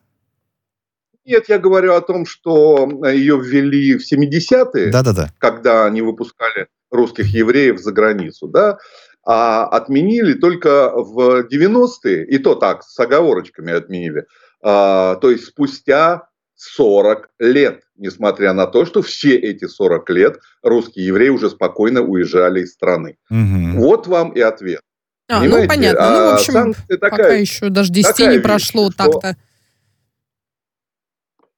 Нет, 1.27 1.45
я 1.47 1.59
говорю 1.59 1.93
о 1.93 2.01
том, 2.01 2.25
что 2.25 2.89
ее 3.05 3.39
ввели 3.39 3.99
в 3.99 4.01
70-е, 4.01 4.89
да 4.89 5.01
-да 5.01 5.13
-да. 5.13 5.29
когда 5.37 5.85
они 5.85 6.01
выпускали 6.01 6.67
русских 6.93 7.27
евреев 7.27 7.79
за 7.79 7.91
границу, 7.91 8.47
да, 8.47 8.77
а 9.25 9.65
отменили 9.65 10.33
только 10.33 10.91
в 10.95 11.47
90-е, 11.47 12.25
и 12.25 12.37
то 12.37 12.55
так, 12.55 12.83
с 12.83 12.99
оговорочками 12.99 13.73
отменили, 13.73 14.25
а, 14.61 15.15
то 15.15 15.31
есть 15.31 15.45
спустя 15.45 16.27
40 16.55 17.29
лет, 17.39 17.81
несмотря 17.97 18.53
на 18.53 18.67
то, 18.67 18.85
что 18.85 19.01
все 19.01 19.35
эти 19.35 19.65
40 19.65 20.09
лет 20.11 20.39
русские 20.61 21.07
евреи 21.07 21.29
уже 21.29 21.49
спокойно 21.49 22.01
уезжали 22.01 22.61
из 22.61 22.73
страны. 22.73 23.17
Угу. 23.29 23.79
Вот 23.81 24.07
вам 24.07 24.31
и 24.31 24.39
ответ. 24.39 24.81
А, 25.29 25.39
ну, 25.39 25.41
Понимаете? 25.41 25.61
ну 25.61 25.69
понятно. 25.69 26.05
А 26.05 26.11
ну, 26.11 26.29
в 26.29 26.33
общем, 26.33 26.73
такая, 26.89 27.09
пока 27.09 27.33
еще 27.33 27.69
даже 27.69 27.91
10 27.91 28.19
не 28.29 28.39
прошло 28.39 28.85
вещь, 28.85 28.95
так-то. 28.97 29.35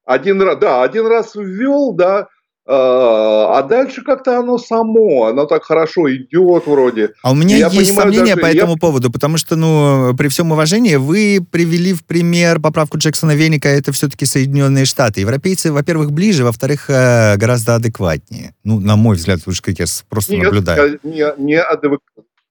Один 0.06 0.42
раз, 0.42 0.60
да, 0.60 0.84
один 0.84 1.08
раз 1.08 1.36
ввел, 1.36 1.94
да, 1.94 2.20
а, 2.20 2.28
а 2.68 3.62
дальше 3.64 4.02
как-то 4.02 4.40
оно 4.40 4.58
само, 4.58 5.26
оно 5.26 5.46
так 5.46 5.64
хорошо 5.64 6.12
идет 6.12 6.66
вроде. 6.66 7.12
А 7.22 7.32
у 7.32 7.36
меня 7.36 7.58
я 7.58 7.68
есть 7.68 7.90
понимаю, 7.90 8.14
сомнения 8.14 8.38
по 8.38 8.48
этому 8.48 8.74
я... 8.74 8.78
поводу, 8.78 9.12
потому 9.12 9.38
что, 9.38 9.56
ну, 9.56 10.16
при 10.18 10.30
всем 10.30 10.52
уважении, 10.52 10.96
вы 10.96 11.46
привели 11.52 11.94
в 11.94 12.04
пример 12.06 12.60
поправку 12.60 12.98
Джексона 12.98 13.36
Веника, 13.36 13.70
это 13.70 13.92
все-таки 13.92 14.26
Соединенные 14.26 14.86
Штаты. 14.86 15.22
Европейцы, 15.22 15.72
во-первых, 15.72 16.12
ближе, 16.12 16.44
во-вторых, 16.44 16.90
э, 16.90 17.38
гораздо 17.38 17.76
адекватнее. 17.76 18.56
Ну, 18.64 18.80
на 18.80 18.96
мой 18.96 19.16
взгляд, 19.16 19.42
уж 19.46 19.62
как 19.62 19.78
я 19.78 19.86
просто 20.10 20.34
Нет, 20.34 20.46
наблюдаю. 20.46 21.00
Не, 21.04 21.34
не 21.38 21.62
адек... 21.62 22.00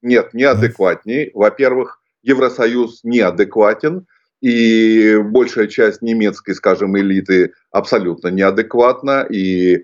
Нет, 0.00 0.32
неадекватней. 0.32 1.30
Во-первых, 1.34 2.00
Евросоюз 2.22 3.00
неадекватен, 3.02 4.06
и 4.40 5.16
большая 5.24 5.68
часть 5.68 6.02
немецкой, 6.02 6.54
скажем, 6.54 6.98
элиты 6.98 7.52
абсолютно 7.70 8.28
неадекватна, 8.28 9.22
и 9.22 9.82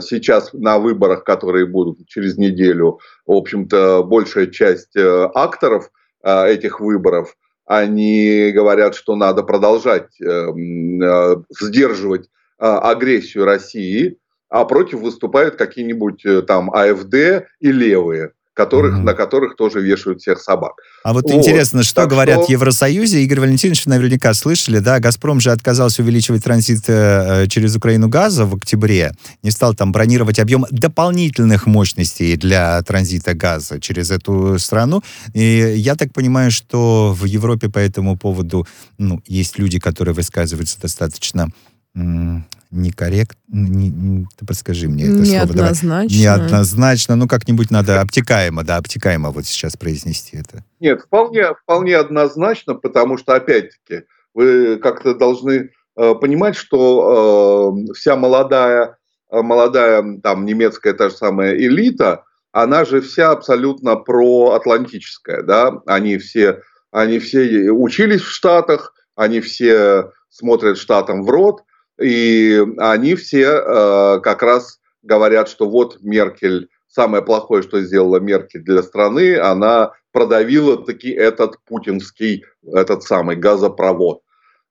сейчас 0.00 0.52
на 0.52 0.78
выборах, 0.78 1.24
которые 1.24 1.66
будут 1.66 2.06
через 2.06 2.36
неделю, 2.36 3.00
в 3.26 3.32
общем-то, 3.32 4.02
большая 4.02 4.48
часть 4.48 4.94
э, 4.96 5.30
акторов 5.34 5.90
э, 6.22 6.48
этих 6.48 6.80
выборов, 6.80 7.36
они 7.66 8.50
говорят, 8.52 8.94
что 8.94 9.16
надо 9.16 9.42
продолжать 9.42 10.14
сдерживать 10.18 12.28
агрессию 12.58 13.46
России, 13.46 14.18
а 14.50 14.66
против 14.66 15.00
выступают 15.00 15.56
какие-нибудь 15.56 16.46
там 16.46 16.70
АФД 16.70 17.46
и 17.60 17.72
левые 17.72 18.32
которых, 18.54 18.94
mm-hmm. 18.94 19.02
на 19.02 19.14
которых 19.14 19.56
тоже 19.56 19.80
вешают 19.80 20.20
всех 20.20 20.40
собак. 20.40 20.74
А 21.02 21.12
вот, 21.12 21.24
вот. 21.24 21.32
интересно, 21.32 21.82
что 21.82 22.02
так 22.02 22.10
говорят 22.10 22.36
что... 22.36 22.46
в 22.46 22.50
Евросоюзе. 22.50 23.22
Игорь 23.22 23.40
Валентинович, 23.40 23.84
наверняка 23.86 24.32
слышали, 24.32 24.78
да, 24.78 25.00
«Газпром» 25.00 25.40
же 25.40 25.50
отказался 25.50 26.02
увеличивать 26.02 26.44
транзит 26.44 26.84
э, 26.86 27.46
через 27.48 27.74
Украину 27.76 28.08
газа 28.08 28.46
в 28.46 28.54
октябре, 28.54 29.12
не 29.42 29.50
стал 29.50 29.74
там 29.74 29.92
бронировать 29.92 30.38
объем 30.38 30.66
дополнительных 30.70 31.66
мощностей 31.66 32.36
для 32.36 32.80
транзита 32.82 33.34
газа 33.34 33.80
через 33.80 34.10
эту 34.10 34.58
страну. 34.58 35.02
И 35.32 35.74
я 35.76 35.96
так 35.96 36.12
понимаю, 36.12 36.50
что 36.50 37.12
в 37.12 37.24
Европе 37.24 37.68
по 37.68 37.78
этому 37.78 38.16
поводу 38.16 38.66
ну, 38.98 39.20
есть 39.26 39.58
люди, 39.58 39.80
которые 39.80 40.14
высказываются 40.14 40.80
достаточно 40.80 41.48
некорректно, 41.94 43.38
не, 43.48 43.88
не, 43.88 44.26
ты 44.36 44.44
подскажи 44.44 44.88
мне 44.88 45.04
это 45.04 45.12
Неоднозначно. 45.12 45.74
слово. 45.74 45.86
Давай. 45.86 46.06
Неоднозначно. 46.08 47.16
Ну, 47.16 47.28
как-нибудь 47.28 47.70
надо 47.70 48.00
обтекаемо, 48.00 48.64
да, 48.64 48.76
обтекаемо 48.78 49.30
вот 49.30 49.46
сейчас 49.46 49.76
произнести 49.76 50.36
это. 50.36 50.64
Нет, 50.80 51.02
вполне, 51.02 51.54
вполне 51.54 51.96
однозначно, 51.96 52.74
потому 52.74 53.16
что, 53.16 53.34
опять-таки, 53.34 54.06
вы 54.34 54.78
как-то 54.78 55.14
должны 55.14 55.70
э, 55.96 56.14
понимать, 56.14 56.56
что 56.56 57.76
э, 57.88 57.92
вся 57.94 58.16
молодая, 58.16 58.96
э, 59.30 59.42
молодая 59.42 60.18
там 60.22 60.44
немецкая 60.44 60.94
та 60.94 61.10
же 61.10 61.16
самая 61.16 61.54
элита, 61.54 62.24
она 62.50 62.84
же 62.84 63.00
вся 63.00 63.30
абсолютно 63.30 63.96
проатлантическая, 63.96 65.42
да, 65.42 65.80
они 65.86 66.18
все, 66.18 66.60
они 66.90 67.20
все 67.20 67.70
учились 67.70 68.22
в 68.22 68.30
Штатах, 68.30 68.94
они 69.14 69.40
все 69.40 70.10
смотрят 70.28 70.78
Штатам 70.78 71.22
в 71.22 71.30
рот, 71.30 71.62
и 72.00 72.62
они 72.78 73.14
все 73.14 73.44
э, 73.44 74.20
как 74.20 74.42
раз 74.42 74.80
говорят, 75.02 75.48
что 75.48 75.68
вот 75.68 75.98
Меркель, 76.02 76.68
самое 76.88 77.22
плохое, 77.22 77.62
что 77.62 77.80
сделала 77.80 78.18
Меркель 78.18 78.62
для 78.62 78.82
страны, 78.82 79.36
она 79.36 79.92
продавила 80.12 80.76
таки 80.84 81.10
этот 81.10 81.56
путинский, 81.64 82.44
этот 82.72 83.02
самый 83.02 83.36
газопровод. 83.36 84.20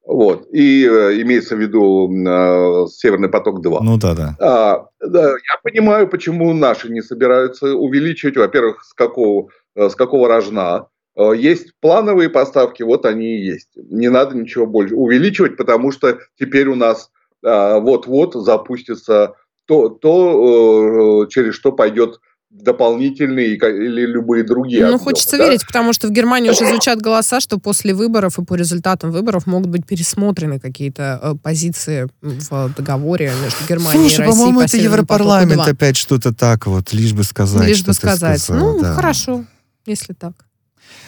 Вот. 0.06 0.48
И 0.52 0.86
э, 0.86 1.22
имеется 1.22 1.56
в 1.56 1.60
виду 1.60 2.10
э, 2.12 2.88
Северный 2.88 3.30
поток-2. 3.30 3.80
Ну 3.82 3.98
да, 3.98 4.14
да. 4.14 4.36
А, 4.40 4.86
да. 5.00 5.30
Я 5.30 5.60
понимаю, 5.64 6.10
почему 6.10 6.54
наши 6.54 6.90
не 6.90 7.02
собираются 7.02 7.74
увеличивать. 7.74 8.36
Во-первых, 8.36 8.84
с 8.84 8.94
какого, 8.94 9.48
э, 9.76 9.90
с 9.90 9.96
какого 9.96 10.28
рожна. 10.28 10.88
Э, 11.16 11.32
есть 11.36 11.74
плановые 11.80 12.30
поставки, 12.30 12.84
вот 12.84 13.06
они 13.06 13.38
и 13.38 13.46
есть. 13.46 13.70
Не 13.76 14.10
надо 14.10 14.36
ничего 14.36 14.66
больше 14.66 14.96
увеличивать, 14.96 15.58
потому 15.58 15.92
что 15.92 16.20
теперь 16.40 16.68
у 16.68 16.76
нас 16.76 17.12
э, 17.44 17.80
вот-вот 17.80 18.34
запустится 18.34 19.34
то, 19.66 19.90
то 19.90 21.24
э, 21.24 21.30
через 21.30 21.54
что 21.54 21.72
пойдет 21.72 22.20
дополнительные 22.50 23.56
или 23.56 24.06
любые 24.06 24.44
другие. 24.44 24.82
Ну, 24.82 24.88
объемы, 24.90 25.04
хочется 25.04 25.38
да? 25.38 25.46
верить, 25.46 25.66
потому 25.66 25.92
что 25.92 26.08
в 26.08 26.12
Германии 26.12 26.52
уже 26.52 26.68
звучат 26.68 27.02
голоса, 27.02 27.40
что 27.40 27.58
после 27.58 27.96
выборов 27.96 28.38
и 28.38 28.46
по 28.46 28.54
результатам 28.54 29.10
выборов 29.10 29.48
могут 29.48 29.70
быть 29.70 29.88
пересмотрены 29.88 30.60
какие-то 30.60 31.36
позиции 31.42 32.08
в 32.22 32.72
договоре 32.78 33.32
между 33.44 33.58
Германией 33.68 34.08
Слушай, 34.08 34.16
и 34.16 34.18
Россией. 34.20 34.32
по-моему, 34.32 34.60
по 34.60 34.64
это 34.66 34.78
Европарламент 34.78 35.68
опять 35.68 35.98
что-то 35.98 36.32
так 36.32 36.68
вот, 36.68 36.94
лишь 36.94 37.14
бы 37.14 37.24
сказать. 37.24 37.68
Лишь 37.68 37.84
бы 37.84 37.94
сказать. 37.94 38.40
Сказал, 38.40 38.76
ну, 38.76 38.82
да. 38.82 38.94
хорошо, 38.94 39.46
если 39.88 40.14
так. 40.14 40.34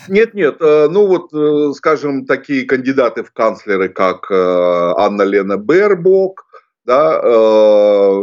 Нет, 0.07 0.33
нет, 0.33 0.57
э, 0.59 0.87
ну 0.89 1.07
вот, 1.07 1.33
э, 1.33 1.73
скажем, 1.73 2.25
такие 2.25 2.65
кандидаты 2.65 3.23
в 3.23 3.31
канцлеры, 3.31 3.89
как 3.89 4.29
э, 4.29 4.35
Анна 4.35 5.23
Лена 5.23 5.57
Бербок, 5.57 6.45
да, 6.85 7.19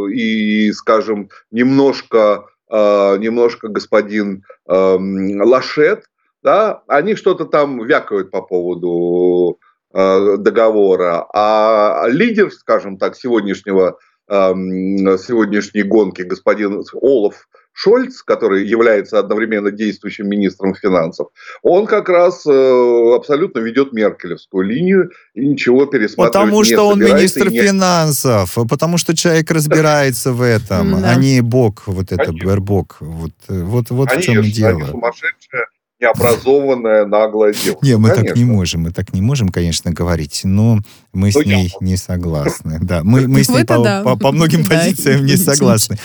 и, 0.09 0.71
скажем, 0.71 1.27
немножко, 1.51 2.45
немножко 2.69 3.67
господин 3.67 4.45
эм, 4.69 5.41
Лашет, 5.41 6.05
да, 6.43 6.81
они 6.87 7.15
что-то 7.15 7.43
там 7.43 7.83
вякают 7.83 8.31
по 8.31 8.41
поводу 8.41 9.59
договора, 9.91 11.27
а 11.33 12.05
лидер, 12.07 12.51
скажем 12.51 12.97
так, 12.97 13.17
сегодняшнего 13.17 13.97
эм, 14.29 15.17
сегодняшней 15.17 15.83
гонки 15.83 16.21
господин 16.21 16.85
Олаф 17.01 17.49
Шольц, 17.73 18.21
который 18.21 18.65
является 18.65 19.19
одновременно 19.19 19.71
действующим 19.71 20.29
министром 20.29 20.75
финансов, 20.75 21.27
он 21.63 21.87
как 21.87 22.07
раз 22.07 22.45
э, 22.45 23.15
абсолютно 23.15 23.59
ведет 23.59 23.93
меркелевскую 23.93 24.65
линию 24.65 25.11
и 25.33 25.47
ничего 25.47 25.85
пересматривать 25.85 26.33
Потому 26.33 26.63
что 26.63 26.87
он 26.87 26.99
министр 26.99 27.49
не... 27.49 27.61
финансов, 27.61 28.57
потому 28.69 28.97
что 28.97 29.15
человек 29.15 29.49
разбирается 29.51 30.31
в 30.31 30.41
этом, 30.41 31.03
а 31.03 31.15
не 31.15 31.41
бог, 31.41 31.83
вот 31.87 32.11
это, 32.11 32.31
Бербок. 32.31 32.97
Вот, 32.99 33.31
вот, 33.47 33.89
вот 33.89 34.11
в 34.11 34.21
чем 34.21 34.43
дело. 34.43 34.81
Они 34.81 34.91
сумасшедшие 34.91 35.65
необразованная, 36.03 37.05
наглая 37.05 37.53
девушка. 37.53 37.85
Не, 37.85 37.97
мы 37.97 38.09
конечно. 38.09 38.27
так 38.27 38.37
не 38.37 38.45
можем, 38.45 38.81
мы 38.81 38.91
так 38.91 39.13
не 39.13 39.21
можем, 39.21 39.49
конечно, 39.49 39.91
говорить, 39.91 40.41
но 40.43 40.79
мы 41.13 41.31
с 41.31 41.35
ну, 41.35 41.43
ней 41.43 41.73
не 41.79 41.97
согласны. 41.97 42.79
Да, 42.81 43.03
мы, 43.03 43.27
мы 43.27 43.43
с 43.43 43.49
ней 43.49 43.65
по, 43.65 43.83
да. 43.83 44.03
по, 44.03 44.15
по 44.17 44.31
многим 44.31 44.65
позициям 44.65 45.25
не 45.25 45.37
согласны. 45.37 45.97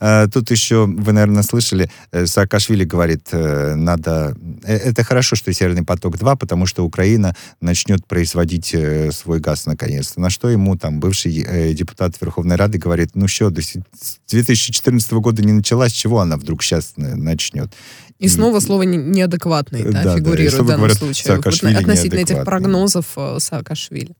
А, 0.00 0.26
тут 0.28 0.50
еще, 0.50 0.86
вы, 0.86 1.12
наверное, 1.12 1.42
слышали, 1.42 1.90
э, 2.12 2.26
Саакашвили 2.26 2.84
говорит, 2.84 3.28
э, 3.32 3.74
надо... 3.74 4.36
Э, 4.64 4.76
это 4.76 5.04
хорошо, 5.04 5.36
что 5.36 5.52
Северный 5.52 5.84
поток-2, 5.84 6.36
потому 6.36 6.66
что 6.66 6.84
Украина 6.84 7.34
начнет 7.60 8.06
производить 8.06 8.74
свой 9.12 9.40
газ 9.40 9.66
наконец-то. 9.66 10.20
На 10.20 10.30
что 10.30 10.48
ему 10.48 10.76
там 10.76 11.00
бывший 11.00 11.74
депутат 11.74 12.14
Верховной 12.20 12.56
Рады 12.56 12.78
говорит, 12.78 13.10
ну 13.14 13.28
что, 13.28 13.50
с 13.50 14.18
2014 14.28 15.12
года 15.12 15.42
не 15.42 15.52
началась, 15.52 15.92
чего 15.92 16.20
она 16.20 16.36
вдруг 16.36 16.62
сейчас 16.62 16.94
начнет? 16.96 17.72
И 18.18 18.28
снова 18.28 18.60
слово 18.60 18.82
неадекватный 18.82 19.82
да, 19.84 20.02
да, 20.02 20.16
фигурирует 20.16 20.56
да. 20.56 20.62
в 20.62 20.66
данном 20.66 20.80
говорят, 20.80 20.98
случае. 20.98 21.36
Вот 21.36 21.46
относительно 21.46 22.20
этих 22.20 22.44
прогнозов 22.44 23.12
э, 23.16 23.38
Саакашвили. 23.38 24.14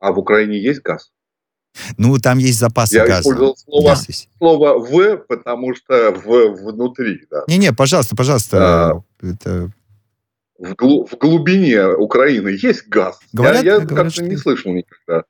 А 0.00 0.12
в 0.12 0.18
Украине 0.18 0.60
есть 0.60 0.82
газ? 0.82 1.12
Ну, 1.96 2.18
там 2.18 2.38
есть 2.38 2.58
запасы 2.58 2.96
Я 2.96 3.06
газа. 3.06 3.14
Я 3.14 3.20
использовал 3.20 3.56
слово, 3.56 3.96
слово 4.38 4.78
«в», 4.78 5.16
потому 5.28 5.74
что 5.74 6.12
«в» 6.12 6.62
внутри. 6.62 7.26
Да. 7.30 7.44
Не-не, 7.48 7.72
пожалуйста, 7.72 8.14
пожалуйста. 8.14 8.92
А, 8.92 9.02
это... 9.20 9.72
в, 10.58 10.74
глу- 10.74 11.06
в 11.06 11.16
глубине 11.16 11.86
Украины 11.86 12.50
есть 12.50 12.86
газ. 12.88 13.18
Говорят, 13.32 13.64
я 13.64 13.74
я 13.74 13.80
говорят, 13.80 14.12
как-то 14.12 14.22
не 14.22 14.36
слышал 14.36 14.72
никогда. 14.72 15.24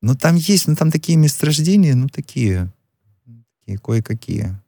Ну, 0.00 0.14
там 0.14 0.36
есть, 0.36 0.68
ну, 0.68 0.76
там 0.76 0.90
такие 0.90 1.18
месторождения, 1.18 1.94
ну, 1.94 2.08
такие, 2.08 2.72
такие 3.60 3.78
кое-какие 3.78 4.59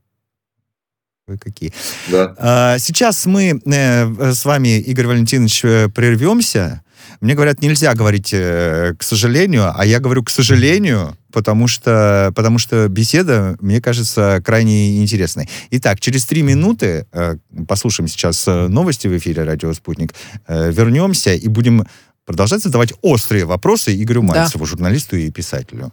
какие. 1.41 1.73
Да. 2.11 2.35
А, 2.39 2.79
сейчас 2.79 3.27
мы 3.27 3.61
э, 3.65 4.33
с 4.33 4.45
вами, 4.45 4.79
Игорь 4.79 5.07
Валентинович, 5.07 5.65
э, 5.65 5.89
прервемся. 5.89 6.83
Мне 7.21 7.35
говорят, 7.35 7.63
нельзя 7.63 7.95
говорить 7.95 8.31
э, 8.33 8.95
к 8.99 9.03
сожалению, 9.03 9.73
а 9.75 9.85
я 9.85 10.01
говорю 10.01 10.25
к 10.25 10.31
сожалению, 10.31 11.17
потому 11.33 11.69
что, 11.69 12.33
потому 12.35 12.59
что 12.59 12.89
беседа, 12.89 13.57
мне 13.61 13.81
кажется, 13.81 14.43
крайне 14.45 15.01
интересной. 15.01 15.49
Итак, 15.71 16.01
через 16.01 16.25
три 16.27 16.43
минуты, 16.43 17.07
э, 17.13 17.37
послушаем 17.69 18.09
сейчас 18.09 18.47
э, 18.49 18.69
новости 18.69 19.07
в 19.07 19.17
эфире 19.17 19.45
«Радио 19.45 19.73
Спутник», 19.73 20.15
э, 20.49 20.73
вернемся 20.73 21.35
и 21.35 21.49
будем 21.49 21.87
продолжать 22.25 22.63
задавать 22.63 22.93
острые 23.03 23.45
вопросы 23.45 23.95
Игорю 24.01 24.23
Мальцеву, 24.23 24.65
да. 24.65 24.71
журналисту 24.71 25.17
и 25.17 25.31
писателю. 25.31 25.93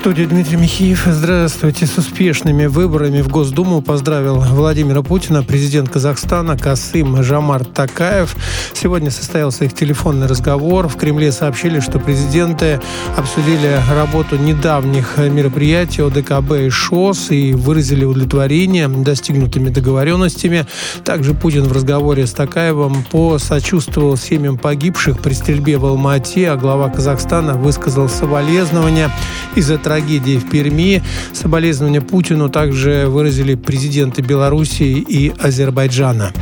студии 0.00 0.22
Дмитрий 0.22 0.56
Михеев. 0.56 1.02
Здравствуйте. 1.04 1.84
С 1.84 1.98
успешными 1.98 2.64
выборами 2.64 3.20
в 3.20 3.28
Госдуму 3.28 3.82
поздравил 3.82 4.40
Владимира 4.40 5.02
Путина 5.02 5.42
президент 5.42 5.90
Казахстана 5.90 6.56
Касым 6.56 7.22
Жамар 7.22 7.66
Такаев. 7.66 8.34
Сегодня 8.72 9.10
состоялся 9.10 9.66
их 9.66 9.74
телефонный 9.74 10.26
разговор. 10.26 10.88
В 10.88 10.96
Кремле 10.96 11.30
сообщили, 11.32 11.80
что 11.80 11.98
президенты 11.98 12.80
обсудили 13.18 13.78
работу 13.94 14.38
недавних 14.38 15.18
мероприятий 15.18 16.00
ОДКБ 16.00 16.52
и 16.52 16.70
ШОС 16.70 17.30
и 17.30 17.52
выразили 17.52 18.06
удовлетворение 18.06 18.88
достигнутыми 18.88 19.68
договоренностями. 19.68 20.64
Также 21.04 21.34
Путин 21.34 21.64
в 21.64 21.72
разговоре 21.72 22.26
с 22.26 22.32
Такаевым 22.32 23.04
посочувствовал 23.10 24.16
семьям 24.16 24.56
погибших 24.56 25.20
при 25.20 25.34
стрельбе 25.34 25.76
в 25.76 25.84
Алмате, 25.84 26.48
а 26.48 26.56
глава 26.56 26.88
Казахстана 26.88 27.52
высказал 27.52 28.08
соболезнования 28.08 29.10
из-за 29.56 29.76
трагедии 29.90 30.38
в 30.38 30.48
Перми. 30.48 31.02
Соболезнования 31.32 32.00
Путину 32.00 32.48
также 32.48 33.08
выразили 33.08 33.56
президенты 33.56 34.22
Белоруссии 34.22 34.98
и 34.98 35.32
Азербайджана. 35.36 36.32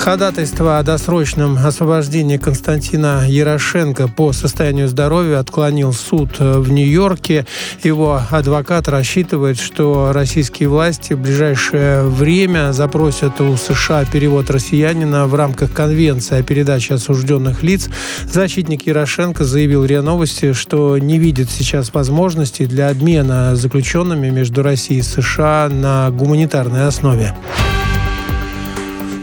Ходатайство 0.00 0.78
о 0.78 0.82
досрочном 0.82 1.58
освобождении 1.58 2.38
Константина 2.38 3.26
Ярошенко 3.28 4.08
по 4.08 4.32
состоянию 4.32 4.88
здоровья 4.88 5.40
отклонил 5.40 5.92
суд 5.92 6.38
в 6.38 6.72
Нью-Йорке. 6.72 7.44
Его 7.84 8.22
адвокат 8.30 8.88
рассчитывает, 8.88 9.58
что 9.58 10.12
российские 10.14 10.70
власти 10.70 11.12
в 11.12 11.18
ближайшее 11.18 12.04
время 12.04 12.72
запросят 12.72 13.42
у 13.42 13.58
США 13.58 14.06
перевод 14.06 14.50
россиянина 14.50 15.26
в 15.26 15.34
рамках 15.34 15.74
Конвенции 15.74 16.38
о 16.38 16.42
передаче 16.42 16.94
осужденных 16.94 17.62
лиц. 17.62 17.90
Защитник 18.24 18.86
Ярошенко 18.86 19.44
заявил 19.44 19.84
РИА 19.84 20.00
Новости, 20.00 20.54
что 20.54 20.96
не 20.96 21.18
видит 21.18 21.50
сейчас 21.50 21.92
возможности 21.92 22.64
для 22.64 22.88
обмена 22.88 23.54
заключенными 23.54 24.30
между 24.30 24.62
Россией 24.62 25.00
и 25.00 25.02
США 25.02 25.68
на 25.70 26.10
гуманитарной 26.10 26.86
основе. 26.86 27.34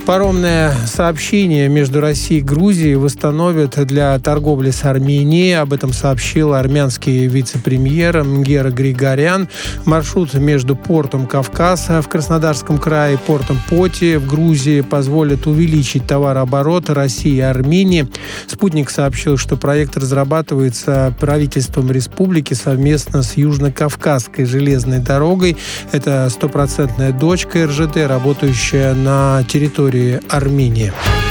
Паромное 0.07 0.73
сообщение 0.85 1.67
между 1.67 1.99
Россией 1.99 2.39
и 2.39 2.41
Грузией 2.43 2.95
восстановят 2.95 3.85
для 3.85 4.17
торговли 4.19 4.71
с 4.71 4.85
Арменией. 4.85 5.59
Об 5.59 5.73
этом 5.73 5.91
сообщил 5.91 6.53
армянский 6.53 7.27
вице-премьер 7.27 8.23
Мгера 8.23 8.69
Григорян. 8.69 9.49
Маршрут 9.83 10.33
между 10.35 10.77
портом 10.77 11.27
Кавказа 11.27 12.01
в 12.01 12.07
Краснодарском 12.07 12.77
крае 12.77 13.15
и 13.15 13.17
портом 13.17 13.59
Поти 13.69 14.15
в 14.15 14.25
Грузии 14.25 14.79
позволит 14.79 15.45
увеличить 15.45 16.07
товарооборот 16.07 16.89
России 16.89 17.35
и 17.35 17.41
Армении. 17.41 18.07
Спутник 18.47 18.89
сообщил, 18.89 19.35
что 19.35 19.57
проект 19.57 19.97
разрабатывается 19.97 21.13
правительством 21.19 21.91
республики 21.91 22.53
совместно 22.53 23.23
с 23.23 23.35
Южно-Кавказской 23.35 24.45
железной 24.45 24.99
дорогой. 24.99 25.57
Это 25.91 26.29
стопроцентная 26.29 27.11
дочка 27.11 27.67
РЖД, 27.67 27.97
работающая 28.07 28.93
на 28.93 29.43
территории 29.49 29.96
территории 29.97 30.19
Армении. 30.29 31.26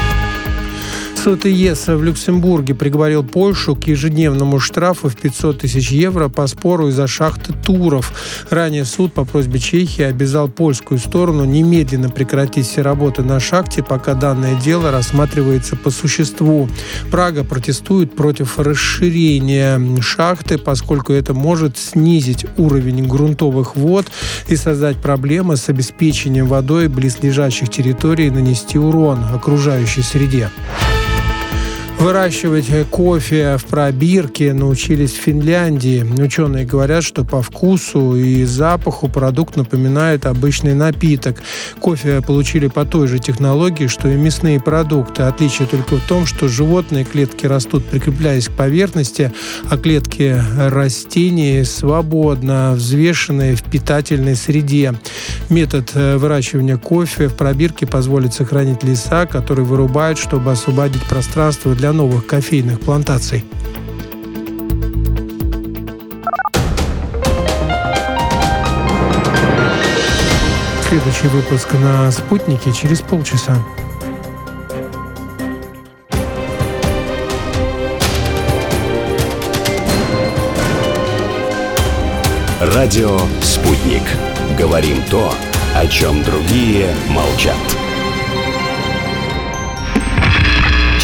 Суд 1.26 1.44
ИЕС 1.44 1.88
в 1.88 2.04
Люксембурге 2.04 2.76
приговорил 2.76 3.24
Польшу 3.24 3.74
к 3.74 3.88
ежедневному 3.88 4.60
штрафу 4.60 5.08
в 5.08 5.16
500 5.16 5.58
тысяч 5.58 5.90
евро 5.90 6.28
по 6.28 6.46
спору 6.46 6.86
из-за 6.86 7.08
шахты 7.08 7.52
Туров. 7.52 8.12
Ранее 8.48 8.84
суд 8.84 9.12
по 9.12 9.24
просьбе 9.24 9.58
Чехии 9.58 10.04
обязал 10.04 10.46
польскую 10.46 11.00
сторону 11.00 11.44
немедленно 11.44 12.10
прекратить 12.10 12.68
все 12.68 12.82
работы 12.82 13.24
на 13.24 13.40
шахте, 13.40 13.82
пока 13.82 14.14
данное 14.14 14.54
дело 14.54 14.92
рассматривается 14.92 15.74
по 15.74 15.90
существу. 15.90 16.68
Прага 17.10 17.42
протестует 17.42 18.14
против 18.14 18.60
расширения 18.60 19.80
шахты, 20.00 20.58
поскольку 20.58 21.12
это 21.12 21.34
может 21.34 21.76
снизить 21.76 22.46
уровень 22.56 23.04
грунтовых 23.04 23.74
вод 23.74 24.06
и 24.46 24.54
создать 24.54 24.98
проблемы 24.98 25.56
с 25.56 25.68
обеспечением 25.68 26.46
водой 26.46 26.86
близлежащих 26.86 27.68
территорий 27.68 28.28
и 28.28 28.30
нанести 28.30 28.78
урон 28.78 29.24
окружающей 29.34 30.02
среде. 30.02 30.50
Выращивать 31.98 32.66
кофе 32.90 33.56
в 33.56 33.64
пробирке 33.64 34.52
научились 34.52 35.12
в 35.12 35.16
Финляндии. 35.16 36.04
Ученые 36.22 36.66
говорят, 36.66 37.02
что 37.02 37.24
по 37.24 37.40
вкусу 37.40 38.14
и 38.14 38.44
запаху 38.44 39.08
продукт 39.08 39.56
напоминает 39.56 40.26
обычный 40.26 40.74
напиток. 40.74 41.42
Кофе 41.80 42.20
получили 42.20 42.68
по 42.68 42.84
той 42.84 43.08
же 43.08 43.18
технологии, 43.18 43.86
что 43.86 44.08
и 44.08 44.14
мясные 44.14 44.60
продукты. 44.60 45.22
Отличие 45.22 45.66
только 45.66 45.96
в 45.96 46.06
том, 46.06 46.26
что 46.26 46.48
животные 46.48 47.04
клетки 47.04 47.46
растут, 47.46 47.86
прикрепляясь 47.86 48.48
к 48.48 48.52
поверхности, 48.52 49.32
а 49.70 49.78
клетки 49.78 50.40
растений 50.58 51.64
свободно 51.64 52.74
взвешенные 52.74 53.56
в 53.56 53.62
питательной 53.62 54.36
среде. 54.36 54.94
Метод 55.48 55.92
э, 55.94 56.18
выращивания 56.18 56.76
кофе 56.76 57.28
в 57.28 57.34
пробирке 57.34 57.86
позволит 57.86 58.34
сохранить 58.34 58.84
леса, 58.84 59.24
которые 59.26 59.64
вырубают, 59.64 60.18
чтобы 60.18 60.52
освободить 60.52 61.02
пространство 61.04 61.74
для 61.74 61.85
для 61.86 61.92
новых 61.92 62.26
кофейных 62.26 62.80
плантаций. 62.80 63.44
Следующий 70.88 71.28
выпуск 71.28 71.74
на 71.74 72.10
«Спутнике» 72.10 72.72
через 72.72 73.02
полчаса. 73.02 73.56
Радио 82.60 83.16
«Спутник». 83.42 84.02
Говорим 84.58 84.96
то, 85.08 85.32
о 85.76 85.86
чем 85.86 86.24
другие 86.24 86.88
молчат. 87.10 87.85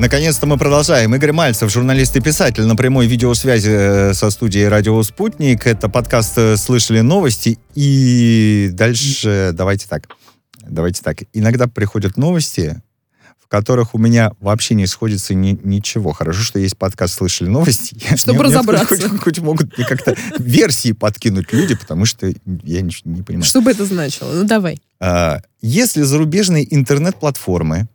Наконец-то 0.00 0.46
мы 0.46 0.56
продолжаем. 0.56 1.14
Игорь 1.14 1.32
Мальцев, 1.32 1.70
журналист 1.70 2.16
и 2.16 2.20
писатель, 2.20 2.64
на 2.64 2.74
прямой 2.74 3.06
видеосвязи 3.06 3.70
э, 3.70 4.14
со 4.14 4.30
студией 4.30 4.66
«Радио 4.66 5.02
Спутник». 5.02 5.66
Это 5.66 5.90
подкаст 5.90 6.38
э, 6.38 6.56
«Слышали 6.56 7.00
новости». 7.00 7.58
И 7.74 8.70
дальше 8.72 9.50
давайте 9.52 9.86
так. 9.86 10.08
Давайте 10.66 11.02
так. 11.02 11.18
Иногда 11.34 11.66
приходят 11.66 12.16
новости, 12.16 12.80
в 13.38 13.46
которых 13.46 13.94
у 13.94 13.98
меня 13.98 14.32
вообще 14.40 14.74
не 14.74 14.86
сходится 14.86 15.34
ни, 15.34 15.60
ничего. 15.62 16.12
Хорошо, 16.12 16.40
что 16.40 16.58
есть 16.58 16.78
подкаст 16.78 17.16
«Слышали 17.16 17.50
новости». 17.50 17.94
Чтобы 18.16 18.38
мне, 18.38 18.48
разобраться. 18.48 18.94
Мне 18.94 19.06
хоть, 19.06 19.20
хоть 19.20 19.38
могут 19.40 19.76
мне 19.76 19.86
как-то 19.86 20.16
версии 20.38 20.92
подкинуть 20.92 21.52
люди, 21.52 21.74
потому 21.74 22.06
что 22.06 22.26
я 22.26 22.80
ничего 22.80 23.10
не 23.10 23.20
понимаю. 23.20 23.44
Что 23.44 23.60
бы 23.60 23.70
это 23.70 23.84
значило? 23.84 24.32
Ну, 24.32 24.44
давай. 24.44 24.80
А, 24.98 25.42
если 25.60 26.00
зарубежные 26.00 26.74
интернет-платформы 26.74 27.86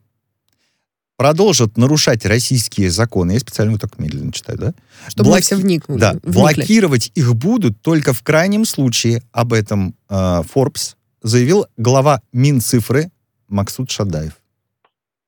продолжат 1.18 1.78
нарушать 1.78 2.26
российские 2.26 2.90
законы, 2.90 3.34
я 3.34 3.40
специально 3.40 3.72
вот 3.72 3.82
так 3.82 3.98
медленно 4.00 4.32
читаю, 4.32 4.60
да? 4.60 4.74
Чтобы 5.08 5.30
Блоки... 5.30 5.44
все 5.44 5.56
вникнули. 5.56 6.00
Да, 6.00 6.12
вникли. 6.24 6.32
блокировать 6.32 7.12
их 7.16 7.36
будут 7.36 7.82
только 7.82 8.14
в 8.14 8.22
крайнем 8.24 8.66
случае. 8.66 9.24
Об 9.32 9.54
этом 9.54 9.96
э, 10.10 10.14
Forbes 10.14 10.96
заявил 11.22 11.68
глава 11.78 12.22
Минцифры 12.34 13.12
Максут 13.48 13.92
Шадаев. 13.92 14.34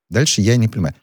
Дальше 0.10 0.41
я 0.41 0.56
не 0.56 0.67
понимаю. 0.67 0.95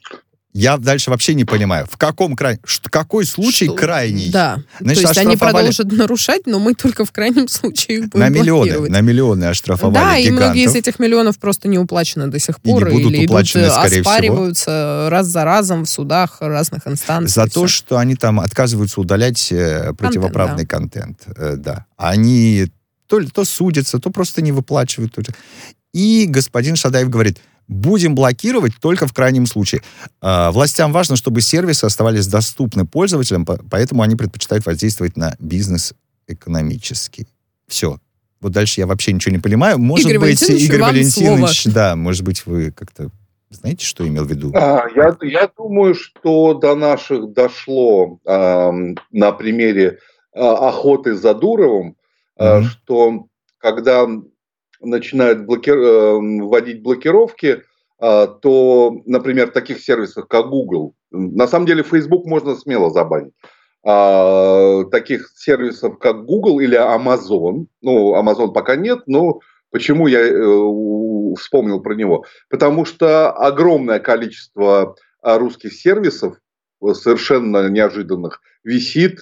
Я 0.55 0.77
дальше 0.79 1.11
вообще 1.11 1.35
не 1.35 1.45
понимаю, 1.45 1.89
в 1.91 1.97
каком 1.97 2.37
край... 2.37 2.61
Какой 2.85 3.27
случай 3.27 3.65
что? 3.65 3.75
крайний? 3.75 4.31
Да, 4.31 4.63
Значит, 4.79 5.03
то 5.03 5.09
есть 5.09 5.19
они 5.19 5.37
продолжат 5.37 5.91
нарушать, 5.91 6.47
но 6.47 6.61
мы 6.61 6.75
только 6.75 7.05
в 7.05 7.11
крайнем 7.11 7.49
случае 7.49 7.99
их 7.99 8.09
будем 8.09 8.25
На 8.25 8.29
миллионы, 8.29 8.89
на 8.89 9.01
миллионы 9.01 9.47
оштрафовали 9.47 9.95
Да, 9.95 10.21
гигантов. 10.21 10.27
и 10.27 10.31
многие 10.31 10.65
из 10.67 10.77
этих 10.77 11.01
миллионов 11.01 11.41
просто 11.41 11.67
не 11.67 11.77
уплачены 11.77 12.29
до 12.29 12.39
сих 12.39 12.61
пор. 12.61 12.83
И 12.83 12.93
не 12.93 12.99
будут 12.99 13.13
или 13.13 13.27
уплачены, 13.27 13.63
идут, 13.63 13.73
скорее 13.73 14.01
оспариваются 14.03 14.63
всего. 14.63 15.11
раз 15.11 15.27
за 15.27 15.45
разом 15.45 15.85
в 15.87 15.91
судах 15.91 16.37
разных 16.41 16.87
инстанций. 16.87 17.35
За 17.35 17.51
то, 17.51 17.67
что 17.67 17.99
они 17.99 18.15
там 18.15 18.39
отказываются 18.39 19.01
удалять 19.01 19.51
э, 19.51 19.93
противоправный 19.99 20.67
контент. 20.67 21.19
контент 21.25 21.63
да. 21.63 21.75
да. 21.75 21.87
Они 21.97 22.69
то, 23.09 23.21
то 23.29 23.45
судятся, 23.45 23.99
то 23.99 24.11
просто 24.11 24.41
не 24.41 24.53
выплачивают. 24.53 25.17
И 25.93 26.27
господин 26.29 26.77
Шадаев 26.77 27.09
говорит, 27.09 27.41
будем 27.69 28.15
блокировать 28.15 28.73
только 28.81 29.07
в 29.07 29.13
крайнем 29.13 29.47
случае. 29.47 29.83
А, 30.21 30.53
властям 30.53 30.93
важно, 30.93 31.17
чтобы 31.17 31.41
сервисы 31.41 31.85
оставались 31.85 32.27
доступны 32.27 32.87
пользователям, 32.87 33.47
поэтому 33.47 34.03
они 34.03 34.17
предпочитают 34.17 34.67
воздействовать 34.67 35.17
на 35.17 35.35
бизнес 35.39 35.95
экономический. 36.27 37.27
Все. 37.67 37.99
Вот 38.41 38.53
дальше 38.53 38.81
я 38.81 38.87
вообще 38.87 39.13
ничего 39.13 39.35
не 39.35 39.41
понимаю. 39.41 39.79
Может 39.79 40.07
Игорь 40.07 40.19
быть, 40.19 40.41
Валентинович, 40.41 40.63
Игорь 40.65 40.81
Валентинович, 40.83 41.63
слово. 41.63 41.75
да, 41.75 41.97
может 41.97 42.23
быть, 42.23 42.45
вы 42.47 42.71
как-то 42.73 43.11
знаете, 43.51 43.87
что 43.87 44.07
имел 44.07 44.25
в 44.25 44.31
виду? 44.31 44.53
А, 44.55 44.87
я, 44.95 45.17
я 45.23 45.51
думаю, 45.57 45.95
что 45.95 46.55
до 46.55 46.75
наших 46.75 47.33
дошло 47.33 48.19
э, 48.25 48.71
на 49.13 49.33
примере 49.33 49.99
э, 50.35 50.41
охоты 50.41 51.15
за 51.15 51.35
Дуровым, 51.35 51.97
э, 52.37 52.45
mm-hmm. 52.45 52.63
что 52.65 53.27
когда 53.59 54.07
начинают 54.85 55.47
блокир... 55.47 55.77
вводить 55.77 56.83
блокировки, 56.83 57.63
то, 57.99 59.03
например, 59.07 59.51
таких 59.51 59.79
сервисов, 59.81 60.27
как 60.29 60.49
Google, 60.49 60.95
на 61.11 61.47
самом 61.47 61.67
деле 61.67 61.83
Facebook 61.83 62.27
можно 62.27 62.55
смело 62.55 62.91
забанить, 62.91 63.33
таких 64.91 65.31
сервисов, 65.37 65.99
как 65.99 66.25
Google 66.25 66.61
или 66.61 66.77
Amazon, 66.77 67.67
ну, 67.83 68.15
Amazon 68.17 68.53
пока 68.53 68.77
нет, 68.77 69.05
но 69.07 69.41
почему 69.71 70.07
я 70.07 70.21
э, 70.21 71.35
вспомнил 71.39 71.81
про 71.81 71.95
него? 71.95 72.25
Потому 72.49 72.85
что 72.85 73.31
огромное 73.31 74.01
количество 74.01 74.97
русских 75.23 75.73
сервисов, 75.73 76.37
совершенно 76.93 77.69
неожиданных, 77.69 78.41
висит, 78.63 79.21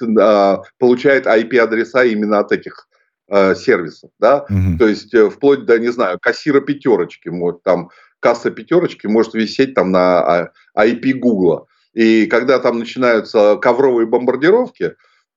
получает 0.78 1.26
IP-адреса 1.26 2.04
именно 2.04 2.38
от 2.38 2.52
этих 2.52 2.88
э, 3.32 3.54
сервисов, 3.54 4.10
да, 4.20 4.44
Мгм. 4.48 4.78
то 4.78 4.86
есть 4.86 5.12
э, 5.14 5.30
вплоть 5.30 5.64
до, 5.64 5.78
не 5.78 5.90
знаю, 5.90 6.18
кассира 6.20 6.60
пятерочки, 6.60 7.28
может, 7.30 7.62
там 7.62 7.90
касса 8.20 8.50
пятерочки 8.50 9.06
может 9.06 9.34
висеть 9.34 9.74
там 9.74 9.90
на 9.90 10.20
а, 10.20 10.86
IP 10.86 11.14
Гугла. 11.14 11.66
И 11.94 12.26
когда 12.26 12.58
там 12.58 12.78
начинаются 12.78 13.56
ковровые 13.56 14.06
бомбардировки, 14.06 14.94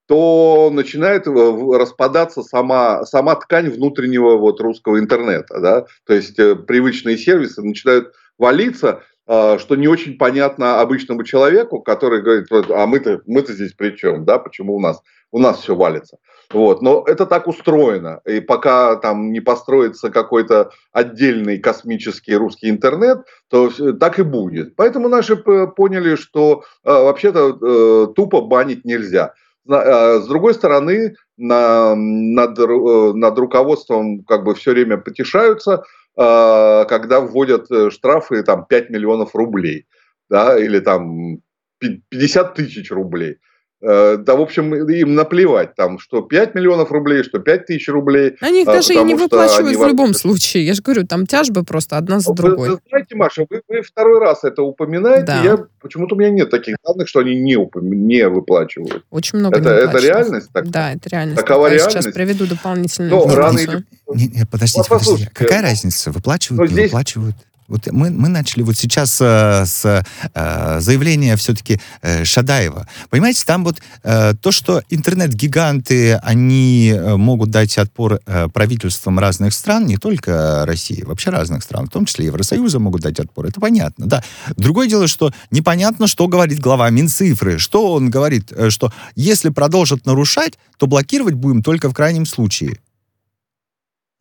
то 0.08 0.69
начинает 0.71 1.25
э, 1.25 1.31
распадаться 1.31 2.43
сама, 2.43 3.05
сама 3.05 3.36
ткань 3.36 3.69
внутреннего 3.69 4.38
вот 4.38 4.62
русского 4.62 4.99
интернета, 4.99 5.60
да, 5.60 5.86
то 6.05 6.13
есть 6.13 6.38
э, 6.38 6.55
привычные 6.55 7.17
сервисы 7.17 7.62
начинают 7.62 8.13
валиться, 8.38 8.89
а, 8.89 9.01
что 9.27 9.75
не 9.75 9.88
очень 9.88 10.17
понятно 10.17 10.81
обычному 10.81 11.23
человеку, 11.23 11.81
который 11.81 12.21
говорит, 12.21 12.47
а 12.51 12.85
мы-то, 12.85 13.21
мы-то 13.25 13.53
здесь 13.53 13.73
при 13.73 13.95
чем, 13.95 14.23
да, 14.25 14.38
почему 14.38 14.75
у 14.75 14.79
нас, 14.79 15.01
у 15.31 15.39
нас 15.39 15.59
все 15.61 15.75
валится. 15.75 16.17
Вот. 16.53 16.81
Но 16.81 17.03
это 17.07 17.25
так 17.25 17.47
устроено. 17.47 18.21
И 18.25 18.39
пока 18.39 18.95
там 18.97 19.31
не 19.31 19.39
построится 19.39 20.09
какой-то 20.11 20.69
отдельный 20.91 21.57
космический 21.57 22.35
русский 22.35 22.69
интернет, 22.69 23.25
то 23.49 23.71
так 23.99 24.19
и 24.19 24.23
будет. 24.23 24.75
Поэтому 24.75 25.09
наши 25.09 25.35
поняли, 25.35 26.15
что 26.15 26.63
э, 26.83 26.91
вообще-то 26.91 27.57
э, 27.59 28.13
тупо 28.15 28.41
банить 28.41 28.85
нельзя. 28.85 29.33
Э, 29.67 30.19
С 30.19 30.27
другой 30.27 30.53
стороны, 30.53 31.15
на- 31.38 31.95
над, 31.95 32.59
э, 32.59 33.13
над 33.15 33.39
руководством 33.39 34.23
как 34.23 34.43
бы 34.43 34.53
все 34.53 34.71
время 34.71 34.97
потешаются, 34.97 35.83
когда 36.15 37.19
вводят 37.19 37.69
э, 37.71 37.89
штрафы 37.89 38.43
там 38.43 38.65
5 38.65 38.89
миллионов 38.89 39.36
рублей, 39.36 39.88
да, 40.30 40.58
или 40.58 40.80
там 40.80 41.41
пи- 41.80 42.04
50 42.10 42.56
тысяч 42.56 42.91
рублей. 42.91 43.38
Э, 43.87 44.17
Да, 44.17 44.35
в 44.35 44.41
общем, 44.41 44.73
им 44.75 45.13
наплевать, 45.15 45.75
там, 45.75 45.99
что 45.99 46.21
5 46.21 46.55
миллионов 46.55 46.91
рублей, 46.91 47.23
что 47.23 47.39
5 47.39 47.65
тысяч 47.67 47.87
рублей. 47.87 48.35
Они 48.41 48.63
их 48.63 48.67
а, 48.67 48.73
даже 48.73 48.93
и 48.93 49.03
не 49.03 49.13
выплачивают 49.13 49.77
в 49.77 49.87
любом 49.87 50.13
случае. 50.13 50.65
Я 50.65 50.73
же 50.73 50.81
говорю, 50.81 51.05
там 51.05 51.25
тяжбы 51.27 51.63
просто 51.63 51.97
одна 51.97 52.19
за 52.19 52.31
Вы- 52.31 52.35
другой. 52.35 52.69
Вы, 52.69 52.79
знаете, 52.89 53.15
Маша, 53.15 53.45
вы, 53.49 53.61
вы 53.67 53.81
второй 53.83 54.19
раз 54.19 54.43
это 54.43 54.63
упоминаете. 54.63 55.25
Да. 55.27 55.41
Я 55.43 55.59
почему-то 55.81 56.15
у 56.15 56.17
меня 56.17 56.31
нет 56.31 56.49
таких 56.49 56.77
данных, 56.83 57.07
что 57.07 57.19
они 57.19 57.35
не, 57.35 57.55
упом- 57.57 57.83
не 57.93 58.27
выплачивают. 58.27 59.03
Очень 59.11 59.39
много 59.39 59.59
Это, 59.59 59.69
это 59.69 59.97
реальность 59.99 60.49
так? 60.51 60.67
Да, 60.69 60.93
это 60.93 61.07
реальность. 61.09 61.39
Такова 61.41 61.65
такая. 61.69 61.79
Сейчас 61.79 61.93
реальность? 62.05 62.15
приведу 62.15 62.45
дополнительную 62.47 63.11
Ну, 63.13 63.27
рано 63.35 63.59
информацию. 63.59 63.85
или 64.13 64.17
Не, 64.17 64.27
не, 64.39 64.45
подождите, 64.45 64.79
Вот 64.79 64.87
подождите. 64.87 64.89
послушайте. 64.89 65.31
Какая 65.33 65.61
разница, 65.61 66.11
выплачивают, 66.11 66.59
Ну, 66.59 66.65
не 66.65 66.71
здесь- 66.73 66.85
выплачивают? 66.91 67.35
Вот 67.67 67.88
мы, 67.91 68.12
мы 68.12 68.30
начали 68.30 68.62
вот 68.62 68.78
сейчас 68.78 69.19
э, 69.19 69.65
с 69.65 70.04
э, 70.34 70.80
заявления 70.80 71.36
все-таки 71.36 71.80
э, 72.01 72.23
Шадаева. 72.23 72.88
Понимаете, 73.10 73.43
там 73.45 73.63
вот 73.63 73.78
э, 74.04 74.34
то, 74.39 74.51
что 74.51 74.84
интернет-гиганты, 74.89 76.15
они 76.15 76.93
э, 76.95 77.15
могут 77.15 77.49
дать 77.49 77.78
отпор 77.80 78.19
э, 78.25 78.47
правительствам 78.49 79.17
разных 79.17 79.54
стран, 79.54 79.88
не 79.88 79.97
только 79.97 80.63
России, 80.65 81.04
вообще 81.04 81.32
разных 81.32 81.63
стран, 81.63 81.88
в 81.88 81.89
том 81.89 82.06
числе 82.06 82.28
Евросоюза 82.28 82.80
могут 82.80 83.01
дать 83.01 83.19
отпор, 83.19 83.47
это 83.47 83.60
понятно, 83.60 84.06
да. 84.06 84.23
Другое 84.58 84.88
дело, 84.88 85.08
что 85.08 85.32
непонятно, 85.49 86.08
что 86.08 86.28
говорит 86.28 86.60
глава 86.60 86.89
Минцифры, 86.91 87.58
что 87.58 87.93
он 87.93 88.12
говорит, 88.12 88.51
э, 88.51 88.69
что 88.69 88.93
если 89.15 89.49
продолжат 89.49 90.06
нарушать, 90.06 90.60
то 90.78 90.86
блокировать 90.86 91.34
будем 91.34 91.63
только 91.63 91.89
в 91.89 91.93
крайнем 91.93 92.28
случае. 92.28 92.78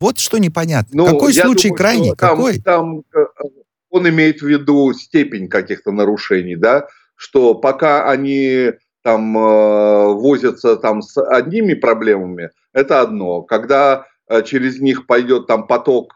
Вот 0.05 0.19
что 0.19 0.37
непонятно. 0.37 0.91
Ну, 0.93 1.05
Какой 1.07 1.33
случай 1.33 1.69
думаю, 1.69 1.77
крайний? 1.77 2.09
там- 2.15 2.37
Какой? 2.37 2.61
Там, 2.61 2.99
э, 3.11 3.25
он 3.89 4.07
имеет 4.07 4.39
в 4.39 4.45
виду 4.47 4.93
степень 4.93 5.47
каких-то 5.47 5.91
нарушений, 5.91 6.55
да, 6.55 6.85
что 7.15 7.55
пока 7.55 8.07
они 8.07 8.73
там 9.01 9.35
э, 9.35 10.13
возятся 10.13 10.75
там 10.75 11.01
с 11.01 11.19
одними 11.19 11.73
проблемами, 11.73 12.51
это 12.71 13.01
одно. 13.01 13.41
Когда 13.41 14.05
э, 14.29 14.43
через 14.43 14.79
них 14.79 15.07
пойдет 15.07 15.47
там 15.47 15.65
поток, 15.65 16.13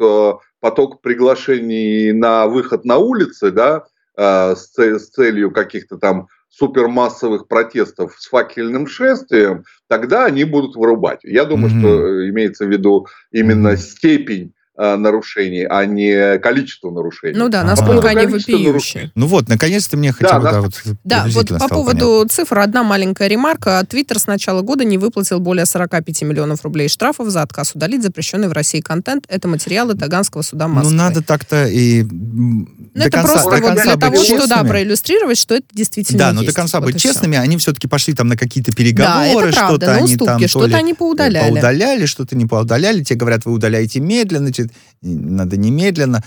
поток 0.60 1.02
приглашений 1.02 2.12
на 2.12 2.45
выход 2.45 2.86
на 2.86 2.97
улицы, 2.97 3.49
да, 3.49 3.86
с 4.15 4.67
целью 5.15 5.49
каких-то 5.49 5.97
там 5.97 6.28
супермассовых 6.49 7.47
протестов 7.47 8.15
с 8.17 8.27
факельным 8.27 8.88
шествием, 8.88 9.63
тогда 9.88 10.25
они 10.25 10.43
будут 10.43 10.75
вырубать. 10.75 11.19
Я 11.23 11.45
думаю, 11.45 11.71
Мгм. 11.71 11.79
что 11.79 12.07
э, 12.07 12.29
имеется 12.29 12.65
в 12.65 12.69
виду 12.69 13.07
именно 13.31 13.77
степень 13.77 14.53
нарушений, 14.80 15.65
а 15.70 15.86
не 15.86 16.38
количество 16.39 16.89
нарушений. 16.89 17.38
Ну 17.38 17.50
да, 17.50 17.60
Ага. 17.62 17.70
насколько 17.72 18.08
они 18.10 18.26
Количество 18.26 18.54
вопиющие. 18.54 19.12
Ну 19.15 19.28
вот, 19.28 19.50
наконец-то 19.50 19.98
мне 19.98 20.13
хотя 20.13 20.39
бы, 20.39 20.46
да, 20.46 20.52
да, 20.54 20.62
вот 20.62 20.74
Да, 21.04 21.26
вот 21.30 21.48
по 21.60 21.68
поводу 21.68 22.06
понятно. 22.06 22.30
цифр 22.30 22.60
одна 22.60 22.84
маленькая 22.84 23.28
ремарка. 23.28 23.86
Твиттер 23.89 24.20
с 24.20 24.28
начала 24.28 24.62
года 24.62 24.86
не 24.86 24.98
выплатил 24.98 25.39
более 25.39 25.65
45 25.65 26.22
миллионов 26.24 26.63
рублей 26.63 26.88
штрафов 26.88 27.30
за 27.30 27.42
отказ 27.42 27.76
удалить 27.76 28.02
запрещенный 28.04 28.48
в 28.48 28.54
России 28.54 28.80
контент. 28.80 29.26
Это 29.28 29.48
материалы 29.48 29.96
Таганского 29.96 30.42
суда 30.44 30.68
Ну, 30.68 30.76
Москвы. 30.76 30.94
надо 30.96 31.22
так-то 31.24 31.65
и 31.68 32.04
Ну, 32.04 32.65
до 32.96 33.02
это 33.02 33.12
конца, 33.12 33.34
просто 33.34 33.50
до 33.60 33.68
вот 33.68 33.84
для 33.84 33.96
того, 33.98 34.24
что, 34.24 34.34
да, 34.38 34.46
честными. 34.48 34.68
проиллюстрировать, 34.70 35.38
что 35.38 35.56
это 35.56 35.65
действительно 35.74 36.20
Да, 36.20 36.34
но 36.34 36.42
есть. 36.42 36.54
до 36.54 36.62
конца 36.62 36.80
Вот 36.80 36.86
быть 36.94 37.02
честными, 37.02 37.38
они 37.38 37.58
все-таки 37.58 37.88
пошли 37.88 38.13
там 38.13 38.28
на 38.28 38.38
какие-то 38.38 38.72
Да, 38.72 38.78
переговоры, 38.78 39.52
правда, 39.52 39.76
что-то 39.76 39.94
они 39.96 40.04
уступки, 40.06 40.26
там 40.26 40.39
то 40.42 40.48
что-то 40.48 40.78
они 40.78 40.94
поудаляли. 40.94 41.50
поудаляли, 41.52 42.06
что-то 42.06 42.36
не 42.36 42.46
поудаляли. 42.46 43.04
Те 43.04 43.15
говорят, 43.15 43.46
вы 43.46 43.52
удаляете 43.54 44.00
медленно, 44.00 44.46
значит, 44.48 44.68
и 45.01 45.13
надо 45.15 45.58
немедленно. 45.58 46.23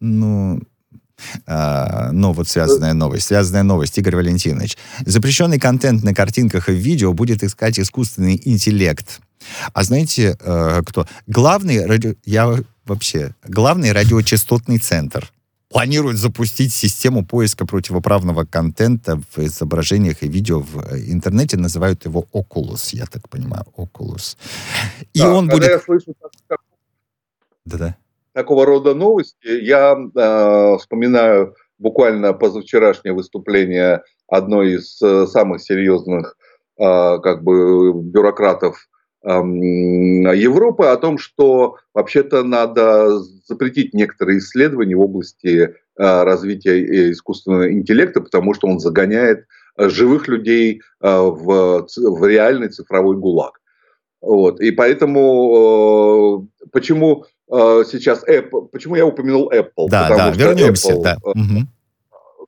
Ну, 0.00 0.60
а, 1.46 2.10
ну, 2.12 2.32
вот 2.32 2.48
связанная 2.48 2.94
новость. 2.94 3.26
Связанная 3.26 3.62
новость, 3.62 3.98
Игорь 3.98 4.16
Валентинович. 4.16 4.76
Запрещенный 5.04 5.58
контент 5.58 6.02
на 6.04 6.14
картинках 6.14 6.68
и 6.68 6.72
видео 6.72 7.12
будет 7.12 7.42
искать 7.42 7.78
искусственный 7.78 8.40
интеллект. 8.44 9.20
А 9.72 9.82
знаете, 9.82 10.36
э, 10.40 10.82
кто? 10.84 11.06
Главный 11.26 11.84
радио... 11.86 12.14
Я 12.24 12.54
вообще... 12.84 13.34
Главный 13.46 13.92
радиочастотный 13.92 14.78
центр 14.78 15.30
планирует 15.70 16.16
запустить 16.16 16.72
систему 16.72 17.24
поиска 17.26 17.66
противоправного 17.66 18.44
контента 18.44 19.20
в 19.34 19.38
изображениях 19.38 20.22
и 20.22 20.28
видео 20.28 20.60
в 20.60 20.78
э, 20.92 20.98
интернете. 21.08 21.56
Называют 21.56 22.04
его 22.04 22.26
Oculus, 22.32 22.90
я 22.92 23.06
так 23.06 23.28
понимаю, 23.28 23.64
Oculus. 23.76 24.36
И 25.12 25.18
Да, 25.18 25.32
он 25.34 25.48
когда 25.48 25.66
будет... 25.66 25.70
я 25.70 25.80
слышу 25.80 26.14
так- 26.20 26.32
так- 26.48 26.60
Да-да. 27.68 27.96
такого 28.32 28.64
рода 28.64 28.94
новости, 28.94 29.48
я 29.62 29.94
э, 29.94 30.76
вспоминаю 30.78 31.54
буквально 31.78 32.32
позавчерашнее 32.32 33.12
выступление 33.12 34.02
одной 34.26 34.74
из 34.74 35.00
э, 35.02 35.26
самых 35.26 35.60
серьезных 35.60 36.36
э, 36.78 36.82
как 37.22 37.42
бы 37.42 37.92
бюрократов 37.92 38.88
эм, 39.24 40.32
Европы 40.32 40.86
о 40.86 40.96
том, 40.96 41.18
что 41.18 41.76
вообще-то 41.94 42.42
надо 42.42 43.18
запретить 43.44 43.92
некоторые 43.92 44.38
исследования 44.38 44.96
в 44.96 45.00
области 45.00 45.74
развития 45.96 47.10
искусственного 47.10 47.72
интеллекта, 47.72 48.20
потому 48.20 48.54
что 48.54 48.68
он 48.68 48.78
загоняет 48.78 49.46
живых 49.76 50.28
людей 50.28 50.80
в, 51.00 51.88
в 51.88 52.24
реальный 52.24 52.68
цифровой 52.68 53.16
гулаг. 53.16 53.60
Вот. 54.20 54.60
И 54.60 54.70
поэтому 54.70 56.48
почему 56.70 57.24
сейчас 57.50 58.24
Apple, 58.28 58.68
почему 58.70 58.96
я 58.96 59.06
упомянул 59.06 59.50
Apple? 59.50 59.88
Да, 59.88 60.08
потому 60.08 60.18
да, 60.18 60.30
вернемся. 60.30 60.92
Apple, 60.92 61.02
да. 61.02 61.16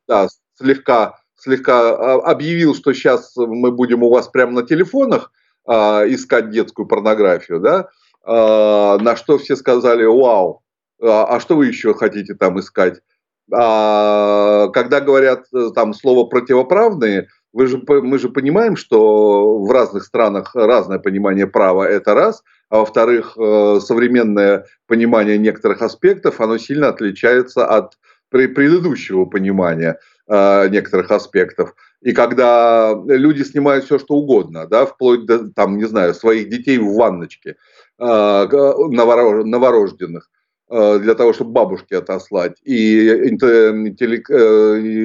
да, 0.06 0.28
слегка, 0.58 1.18
слегка 1.36 2.16
объявил, 2.20 2.74
что 2.74 2.92
сейчас 2.92 3.34
мы 3.36 3.72
будем 3.72 4.02
у 4.02 4.10
вас 4.10 4.28
прямо 4.28 4.52
на 4.52 4.62
телефонах 4.62 5.32
искать 5.66 6.50
детскую 6.50 6.86
порнографию, 6.86 7.60
да, 7.60 7.88
на 8.26 9.16
что 9.16 9.38
все 9.38 9.56
сказали, 9.56 10.04
вау, 10.04 10.62
а, 11.02 11.24
а 11.24 11.40
что 11.40 11.56
вы 11.56 11.66
еще 11.66 11.94
хотите 11.94 12.34
там 12.34 12.58
искать? 12.60 13.00
А, 13.52 14.68
когда 14.68 15.00
говорят 15.00 15.46
э, 15.52 15.70
там 15.74 15.92
слово 15.92 16.26
противоправные, 16.26 17.28
вы 17.52 17.66
же, 17.66 17.82
мы 17.88 18.18
же 18.18 18.28
понимаем, 18.28 18.76
что 18.76 19.58
в 19.58 19.70
разных 19.70 20.04
странах 20.04 20.54
разное 20.54 20.98
понимание 20.98 21.46
права– 21.46 21.82
это 21.88 22.14
раз, 22.14 22.44
а 22.70 22.78
во-вторых, 22.78 23.36
э, 23.36 23.80
современное 23.80 24.64
понимание 24.86 25.36
некоторых 25.36 25.82
аспектов, 25.82 26.40
оно 26.40 26.56
сильно 26.56 26.88
отличается 26.88 27.66
от 27.66 27.98
предыдущего 28.30 29.26
понимания 29.26 29.98
э, 30.28 30.68
некоторых 30.68 31.10
аспектов. 31.10 31.74
И 32.00 32.12
когда 32.12 32.98
люди 33.06 33.42
снимают 33.42 33.84
все, 33.84 33.98
что 33.98 34.14
угодно, 34.14 34.66
да, 34.66 34.86
вплоть 34.86 35.26
до, 35.26 35.50
там, 35.50 35.76
не 35.76 35.84
знаю, 35.84 36.14
своих 36.14 36.48
детей 36.48 36.78
в 36.78 36.94
ванночке, 36.94 37.56
новорожденных, 37.98 40.30
Э, 40.72 41.00
для 41.00 41.16
того, 41.16 41.32
чтобы 41.32 41.50
бабушке 41.50 41.96
отослать. 41.96 42.60
И 42.62 43.08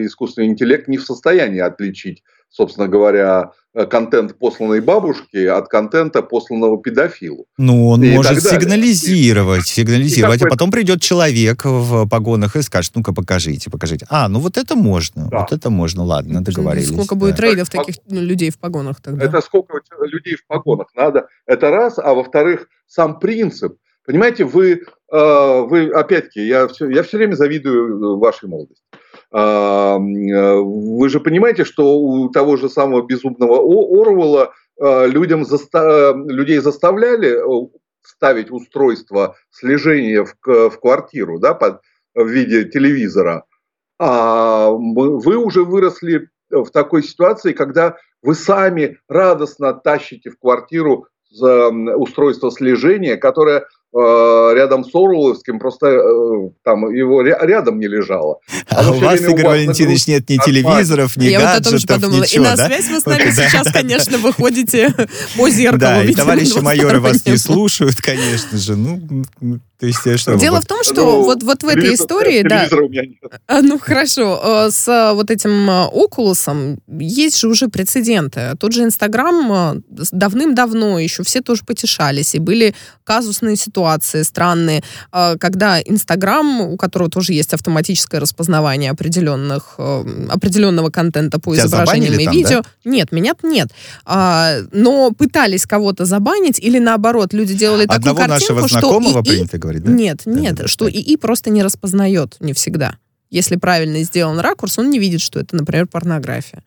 искусственный 0.05 0.47
интеллект 0.47 0.87
не 0.87 0.99
в 0.99 1.03
состоянии 1.03 1.59
отличить, 1.59 2.21
собственно 2.49 2.87
говоря, 2.87 3.51
э, 3.73 3.85
контент 3.85 4.37
посланной 4.37 4.81
бабушки 4.81 5.45
от 5.45 5.67
контента 5.67 6.21
посланного 6.21 6.81
педофилу. 6.81 7.45
Ну, 7.57 7.89
он 7.89 8.03
и 8.03 8.15
может 8.15 8.41
сигнализировать, 8.41 9.67
сигнализировать, 9.67 10.41
а 10.41 10.49
потом 10.49 10.71
придет 10.71 11.01
человек 11.01 11.65
в 11.65 12.07
погонах 12.07 12.55
и 12.55 12.61
скажет, 12.61 12.93
ну-ка 12.95 13.13
покажите, 13.13 13.69
покажите. 13.69 14.05
А, 14.09 14.29
ну 14.29 14.39
вот 14.39 14.57
это 14.57 14.75
можно, 14.75 15.27
да. 15.29 15.39
вот 15.39 15.51
это 15.51 15.69
можно, 15.69 16.03
ладно, 16.03 16.43
договорились. 16.43 16.89
Сколько 16.89 17.15
да. 17.15 17.19
будет 17.19 17.39
рейдов 17.39 17.69
таких 17.69 17.95
ну, 18.07 18.21
людей 18.21 18.49
в 18.51 18.59
погонах 18.59 19.01
тогда? 19.01 19.25
Это 19.25 19.41
сколько 19.41 19.81
людей 20.01 20.35
в 20.35 20.47
погонах 20.47 20.87
надо, 20.95 21.27
это 21.45 21.69
раз, 21.69 21.99
а 21.99 22.13
во-вторых, 22.13 22.67
сам 22.87 23.19
принцип. 23.19 23.75
Понимаете, 24.05 24.45
вы 24.45 24.83
а, 25.11 25.61
вы, 25.61 25.89
опять-таки, 25.91 26.45
я 26.45 26.67
все, 26.67 26.89
я 26.89 27.03
все 27.03 27.17
время 27.17 27.35
завидую 27.35 28.17
вашей 28.17 28.49
молодости. 28.49 28.83
А, 29.37 29.97
вы 29.97 31.09
же 31.09 31.19
понимаете, 31.19 31.65
что 31.65 31.97
у 31.97 32.29
того 32.29 32.55
же 32.55 32.69
самого 32.69 33.05
безумного 33.05 33.57
Орвелла 33.57 34.53
а, 34.79 35.05
людям 35.07 35.43
заста... 35.43 36.13
людей 36.13 36.59
заставляли 36.59 37.35
э, 37.35 37.67
ставить 38.01 38.49
устройство 38.49 39.35
слежения 39.49 40.23
в, 40.23 40.69
в 40.69 40.79
квартиру 40.79 41.39
да, 41.39 41.53
под, 41.53 41.81
в 42.13 42.25
виде 42.25 42.63
телевизора. 42.63 43.43
А 43.99 44.69
вы 44.69 45.35
уже 45.35 45.65
выросли 45.65 46.29
в 46.49 46.69
такой 46.69 47.03
ситуации, 47.03 47.51
когда 47.51 47.97
вы 48.21 48.35
сами 48.35 48.99
радостно 49.09 49.73
тащите 49.73 50.29
в 50.29 50.39
квартиру 50.39 51.07
устройство 51.41 52.51
слежения, 52.51 53.17
которое 53.17 53.65
Э, 53.84 53.84
рядом 53.95 54.83
с 54.83 54.93
Орловским, 54.93 55.57
просто 55.57 55.87
э, 55.87 56.49
там 56.63 56.93
его 56.93 57.21
рядом 57.21 57.79
не 57.79 57.87
лежало. 57.87 58.39
А, 58.69 58.87
а 58.87 58.91
у 58.91 58.99
вас, 58.99 59.21
Игорь 59.21 59.45
Валентинович, 59.45 60.07
нет 60.07 60.29
ни 60.29 60.37
телевизоров, 60.37 61.15
ни 61.15 61.25
Я 61.25 61.39
гаджетов, 61.39 61.55
вот 61.55 61.67
о 61.67 61.69
том 61.69 61.79
же 61.79 61.87
подумала. 61.87 62.23
Ничего, 62.23 62.45
и 62.45 62.47
на 62.47 62.55
да? 62.57 62.65
связь 62.65 62.89
вы 62.89 62.99
с 62.99 63.05
нами 63.05 63.31
сейчас, 63.31 63.71
конечно, 63.71 64.17
выходите 64.17 64.93
по 65.37 65.49
зеркалу. 65.49 65.79
Да, 65.79 66.03
и 66.03 66.13
товарищи 66.13 66.59
майоры 66.59 66.99
вас 66.99 67.25
не 67.25 67.37
слушают, 67.37 68.01
конечно 68.01 68.57
же. 68.57 68.75
Ну, 68.75 69.59
то 69.79 69.85
есть, 69.85 70.19
что, 70.19 70.35
Дело 70.35 70.61
в 70.61 70.65
том, 70.65 70.83
что 70.83 70.93
ну, 70.93 71.23
вот, 71.23 71.43
вот 71.43 71.63
в 71.63 71.67
этой 71.67 71.93
истории, 71.93 72.41
да, 72.43 72.67
а, 73.47 73.61
ну 73.61 73.77
хорошо, 73.77 74.67
э, 74.67 74.71
с 74.71 75.11
вот 75.13 75.29
этим 75.31 75.69
Окулусом 75.69 76.79
есть 76.87 77.39
же 77.39 77.47
уже 77.47 77.67
прецеденты. 77.67 78.53
Тот 78.59 78.73
же 78.73 78.83
Инстаграм 78.83 79.83
давным-давно 79.87 80.99
еще 80.99 81.23
все 81.23 81.41
тоже 81.41 81.63
потешались, 81.65 82.35
и 82.35 82.39
были 82.39 82.73
казусные 83.03 83.55
ситуации 83.55 84.23
странные, 84.23 84.83
когда 85.11 85.81
Инстаграм, 85.81 86.61
у 86.61 86.77
которого 86.77 87.09
тоже 87.09 87.33
есть 87.33 87.53
автоматическое 87.53 88.19
распознавание 88.19 88.91
определенных, 88.91 89.75
э, 89.77 90.03
определенного 90.29 90.89
контента 90.89 91.39
по 91.39 91.53
Тебя 91.55 91.65
изображениям 91.65 92.19
и 92.19 92.25
там, 92.25 92.33
видео. 92.33 92.61
Да? 92.61 92.69
Нет, 92.85 93.11
меня 93.11 93.33
нет. 93.43 93.69
А, 94.05 94.57
но 94.71 95.11
пытались 95.11 95.65
кого-то 95.65 96.05
забанить, 96.05 96.59
или 96.59 96.79
наоборот, 96.79 97.33
люди 97.33 97.53
делали 97.53 97.83
Одного 97.83 98.19
такую 98.19 98.29
картинку, 98.29 98.53
нашего 98.53 98.67
знакомого 98.67 99.11
что 99.11 99.23
принято 99.23 99.57
говорить, 99.65 99.83
да? 99.83 99.91
Нет, 99.91 100.21
нет, 100.25 100.55
да, 100.55 100.67
что 100.67 100.85
да. 100.85 100.91
ИИ 100.91 101.17
просто 101.17 101.49
не 101.49 101.63
распознает 101.63 102.37
не 102.39 102.53
всегда. 102.53 102.97
Если 103.29 103.55
правильно 103.55 104.01
сделан 104.03 104.39
ракурс, 104.39 104.79
он 104.79 104.89
не 104.89 104.99
видит, 104.99 105.21
что 105.21 105.39
это, 105.39 105.55
например, 105.55 105.87
порнография. 105.87 106.63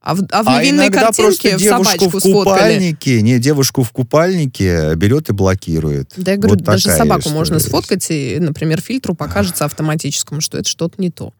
А 0.00 0.16
в, 0.16 0.22
а 0.30 0.42
в 0.42 0.48
а 0.48 0.64
иногда 0.64 1.06
картинке 1.06 1.56
в 1.56 1.60
девушку 1.60 2.08
в 2.08 2.20
купальнике, 2.20 3.18
сфоткали. 3.18 3.20
не, 3.20 3.38
девушку 3.38 3.82
в 3.84 3.92
купальнике 3.92 4.94
берет 4.96 5.30
и 5.30 5.32
блокирует. 5.32 6.12
Да, 6.16 6.32
я 6.32 6.36
говорю, 6.36 6.56
вот 6.56 6.64
даже 6.64 6.90
собаку 6.90 7.28
можно 7.30 7.60
сфоткать, 7.60 8.06
и, 8.10 8.38
например, 8.40 8.80
фильтру 8.80 9.14
покажется 9.14 9.64
автоматическому, 9.64 10.40
что 10.40 10.58
это 10.58 10.68
что-то 10.68 11.00
не 11.00 11.10
то. 11.10 11.32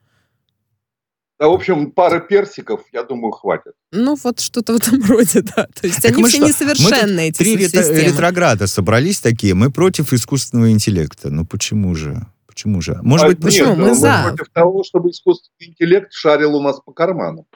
Да, 1.43 1.49
в 1.49 1.55
общем, 1.55 1.91
пары 1.91 2.21
персиков, 2.21 2.83
я 2.93 3.03
думаю, 3.03 3.33
хватит. 3.33 3.73
Ну, 3.91 4.17
вот 4.23 4.39
что-то 4.39 4.75
в 4.75 4.77
этом 4.77 5.03
роде, 5.03 5.43
да. 5.43 5.67
То 5.75 5.89
есть 5.89 6.01
так 6.01 6.13
они 6.13 6.23
все 6.23 6.37
что? 6.37 6.47
несовершенные, 6.47 7.31
эти 7.31 7.39
Три 7.39 7.57
ретрограда 7.57 8.69
собрались 8.69 9.21
такие, 9.21 9.53
мы 9.55 9.73
против 9.73 10.13
искусственного 10.13 10.71
интеллекта. 10.71 11.31
Ну, 11.31 11.45
почему 11.45 11.97
же? 11.97 12.29
Почему 12.47 12.81
же? 12.81 12.97
Может 13.03 13.27
а, 13.27 13.29
быть, 13.31 13.41
почему? 13.41 13.71
Нет, 13.71 13.79
мы, 13.79 13.89
мы 13.89 13.95
за. 13.97 14.23
против 14.23 14.53
того, 14.53 14.85
чтобы 14.85 15.11
искусственный 15.11 15.71
интеллект 15.71 16.13
шарил 16.13 16.55
у 16.55 16.63
нас 16.63 16.79
по 16.79 16.93
карманам. 16.93 17.47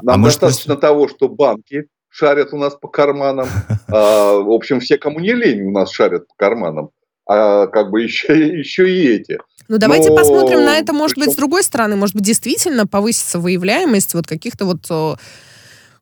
Нам 0.00 0.22
а 0.22 0.24
достаточно 0.24 0.72
может... 0.72 0.80
того, 0.80 1.08
что 1.08 1.28
банки 1.28 1.88
шарят 2.08 2.54
у 2.54 2.56
нас 2.56 2.74
по 2.76 2.88
карманам. 2.88 3.46
А, 3.88 4.38
в 4.38 4.50
общем, 4.50 4.80
все, 4.80 4.96
кому 4.96 5.20
не 5.20 5.34
лень, 5.34 5.64
у 5.64 5.70
нас 5.70 5.92
шарят 5.92 6.26
по 6.28 6.34
карманам. 6.36 6.88
А 7.26 7.66
как 7.66 7.90
бы 7.90 8.02
еще, 8.04 8.58
еще 8.58 8.90
и 8.90 9.08
эти. 9.08 9.38
Ну, 9.68 9.78
давайте 9.78 10.10
Но... 10.10 10.16
посмотрим 10.16 10.64
на 10.64 10.76
это, 10.76 10.92
может 10.92 11.16
Причем... 11.16 11.26
быть, 11.26 11.34
с 11.34 11.36
другой 11.38 11.62
стороны. 11.62 11.96
Может 11.96 12.16
быть, 12.16 12.24
действительно 12.24 12.86
повысится 12.86 13.38
выявляемость 13.38 14.14
вот 14.14 14.26
каких-то 14.26 14.66
вот 14.66 15.18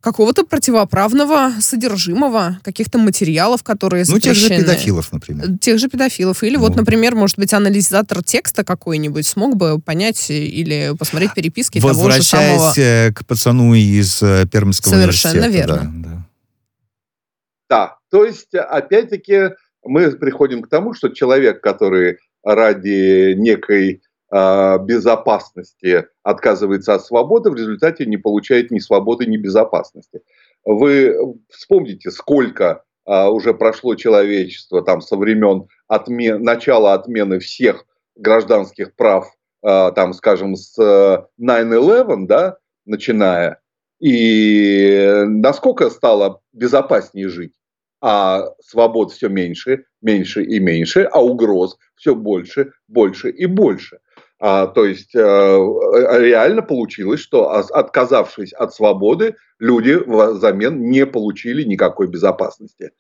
какого-то 0.02 0.44
противоправного 0.44 1.52
содержимого, 1.60 2.58
каких-то 2.64 2.98
материалов, 2.98 3.62
которые 3.62 4.04
запрещены. 4.04 4.34
Ну, 4.34 4.48
тех 4.48 4.58
же 4.58 4.62
педофилов, 4.62 5.12
например. 5.12 5.58
Тех 5.60 5.78
же 5.78 5.88
педофилов. 5.88 6.42
Или 6.42 6.56
ну. 6.56 6.62
вот, 6.62 6.74
например, 6.74 7.14
может 7.14 7.38
быть, 7.38 7.54
анализатор 7.54 8.22
текста 8.22 8.64
какой-нибудь 8.64 9.24
смог 9.24 9.56
бы 9.56 9.80
понять 9.80 10.28
или 10.28 10.92
посмотреть 10.98 11.34
переписки 11.34 11.80
того 11.80 12.10
же 12.10 12.20
самого... 12.20 12.56
Возвращаясь 12.56 12.78
э, 12.78 13.12
к 13.12 13.24
пацану 13.24 13.74
из 13.74 14.20
э, 14.22 14.44
Пермского 14.50 14.90
Совершенно 14.90 15.46
университета. 15.46 15.68
верно. 15.68 15.92
Да, 15.94 16.08
да. 16.08 16.26
да, 17.70 17.96
то 18.10 18.24
есть, 18.24 18.52
опять-таки, 18.54 19.50
мы 19.84 20.10
приходим 20.12 20.62
к 20.62 20.68
тому, 20.68 20.94
что 20.94 21.08
человек, 21.08 21.60
который 21.60 22.18
ради 22.42 23.34
некой 23.34 24.02
а, 24.30 24.78
безопасности 24.78 26.06
отказывается 26.22 26.94
от 26.94 27.04
свободы, 27.04 27.50
в 27.50 27.54
результате 27.54 28.06
не 28.06 28.16
получает 28.16 28.70
ни 28.70 28.78
свободы, 28.78 29.26
ни 29.26 29.36
безопасности. 29.36 30.22
Вы 30.64 31.16
вспомните, 31.50 32.10
сколько 32.10 32.82
а, 33.04 33.30
уже 33.30 33.54
прошло 33.54 33.94
человечество 33.94 34.82
там 34.82 35.00
со 35.00 35.16
времен 35.16 35.66
отмен, 35.88 36.42
начала 36.42 36.94
отмены 36.94 37.40
всех 37.40 37.84
гражданских 38.16 38.94
прав, 38.94 39.30
а, 39.62 39.90
там, 39.92 40.12
скажем, 40.12 40.56
с 40.56 40.78
9-11, 41.38 42.26
да, 42.26 42.56
начиная, 42.86 43.60
и 44.00 45.24
насколько 45.26 45.90
стало 45.90 46.40
безопаснее 46.52 47.28
жить, 47.28 47.54
а 48.02 48.48
свобод 48.60 49.12
все 49.12 49.28
меньше, 49.28 49.84
меньше 50.02 50.42
и 50.42 50.58
меньше, 50.58 51.08
а 51.10 51.22
угроз 51.22 51.78
все 51.94 52.16
больше, 52.16 52.72
больше 52.88 53.30
и 53.30 53.46
больше. 53.46 54.00
А, 54.40 54.66
то 54.66 54.84
есть 54.84 55.14
э, 55.14 55.20
реально 55.20 56.62
получилось, 56.62 57.20
что 57.20 57.48
отказавшись 57.50 58.52
от 58.52 58.74
свободы, 58.74 59.36
люди 59.60 59.92
взамен 60.04 60.90
не 60.90 61.06
получили 61.06 61.62
никакой 61.62 62.08
безопасности. 62.08 62.90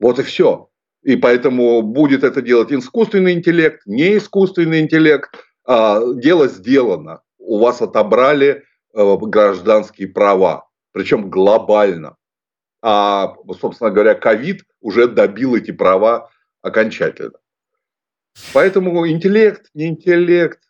Вот 0.00 0.18
и 0.18 0.24
все. 0.24 0.68
И 1.04 1.14
поэтому 1.14 1.82
будет 1.82 2.24
это 2.24 2.42
делать 2.42 2.72
искусственный 2.72 3.34
интеллект, 3.34 3.82
не 3.86 4.16
искусственный 4.16 4.80
интеллект. 4.80 5.30
А, 5.64 6.02
дело 6.14 6.48
сделано. 6.48 7.20
У 7.38 7.60
вас 7.60 7.80
отобрали 7.80 8.64
э, 8.92 9.16
гражданские 9.20 10.08
права, 10.08 10.68
причем 10.90 11.30
глобально. 11.30 12.16
А, 12.82 13.34
собственно 13.60 13.90
говоря, 13.90 14.14
ковид 14.14 14.64
уже 14.80 15.08
добил 15.08 15.54
эти 15.54 15.70
права 15.70 16.30
окончательно. 16.62 17.38
Поэтому 18.52 19.08
интеллект, 19.08 19.66
не 19.74 19.88
интеллект, 19.88 20.60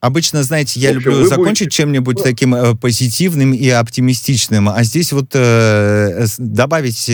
Обычно, 0.00 0.42
знаете, 0.42 0.80
я 0.80 0.90
общем, 0.90 1.10
люблю 1.10 1.26
закончить 1.26 1.66
будете... 1.66 1.76
чем-нибудь 1.76 2.22
таким 2.22 2.54
э, 2.54 2.74
позитивным 2.74 3.52
и 3.52 3.68
оптимистичным, 3.68 4.70
а 4.70 4.82
здесь 4.82 5.12
вот 5.12 5.32
э, 5.34 6.24
добавить 6.38 7.10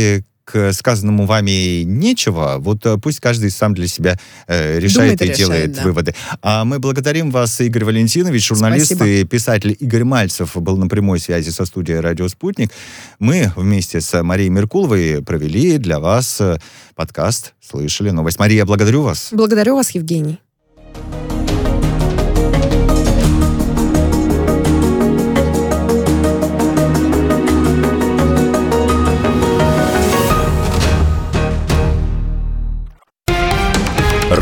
к 0.46 0.72
сказанному 0.72 1.26
вами 1.26 1.82
нечего. 1.82 2.56
Вот 2.58 2.86
э, 2.86 2.96
пусть 3.02 3.18
каждый 3.20 3.50
сам 3.50 3.74
для 3.74 3.88
себя 3.88 4.16
э, 4.46 4.78
решает 4.78 5.18
Думает, 5.18 5.22
и 5.22 5.24
решает, 5.24 5.36
делает 5.36 5.72
да. 5.72 5.82
выводы. 5.82 6.14
А 6.40 6.64
мы 6.64 6.78
благодарим 6.78 7.32
вас, 7.32 7.60
Игорь 7.60 7.84
Валентинович, 7.84 8.46
журналист 8.46 8.86
Спасибо. 8.86 9.06
и 9.06 9.24
писатель 9.24 9.76
Игорь 9.78 10.04
Мальцев 10.04 10.56
был 10.56 10.76
на 10.76 10.86
прямой 10.86 11.18
связи 11.18 11.50
со 11.50 11.64
студией 11.64 11.98
«Радио 11.98 12.28
Спутник». 12.28 12.70
Мы 13.18 13.52
вместе 13.56 14.00
с 14.00 14.22
Марией 14.22 14.48
Меркуловой 14.48 15.20
провели 15.20 15.78
для 15.78 15.98
вас 15.98 16.40
э, 16.40 16.58
подкаст 16.94 17.54
«Слышали 17.60 18.10
новость». 18.10 18.38
Мария, 18.38 18.64
благодарю 18.64 19.02
вас. 19.02 19.30
Благодарю 19.32 19.74
вас, 19.74 19.90
Евгений. 19.90 20.38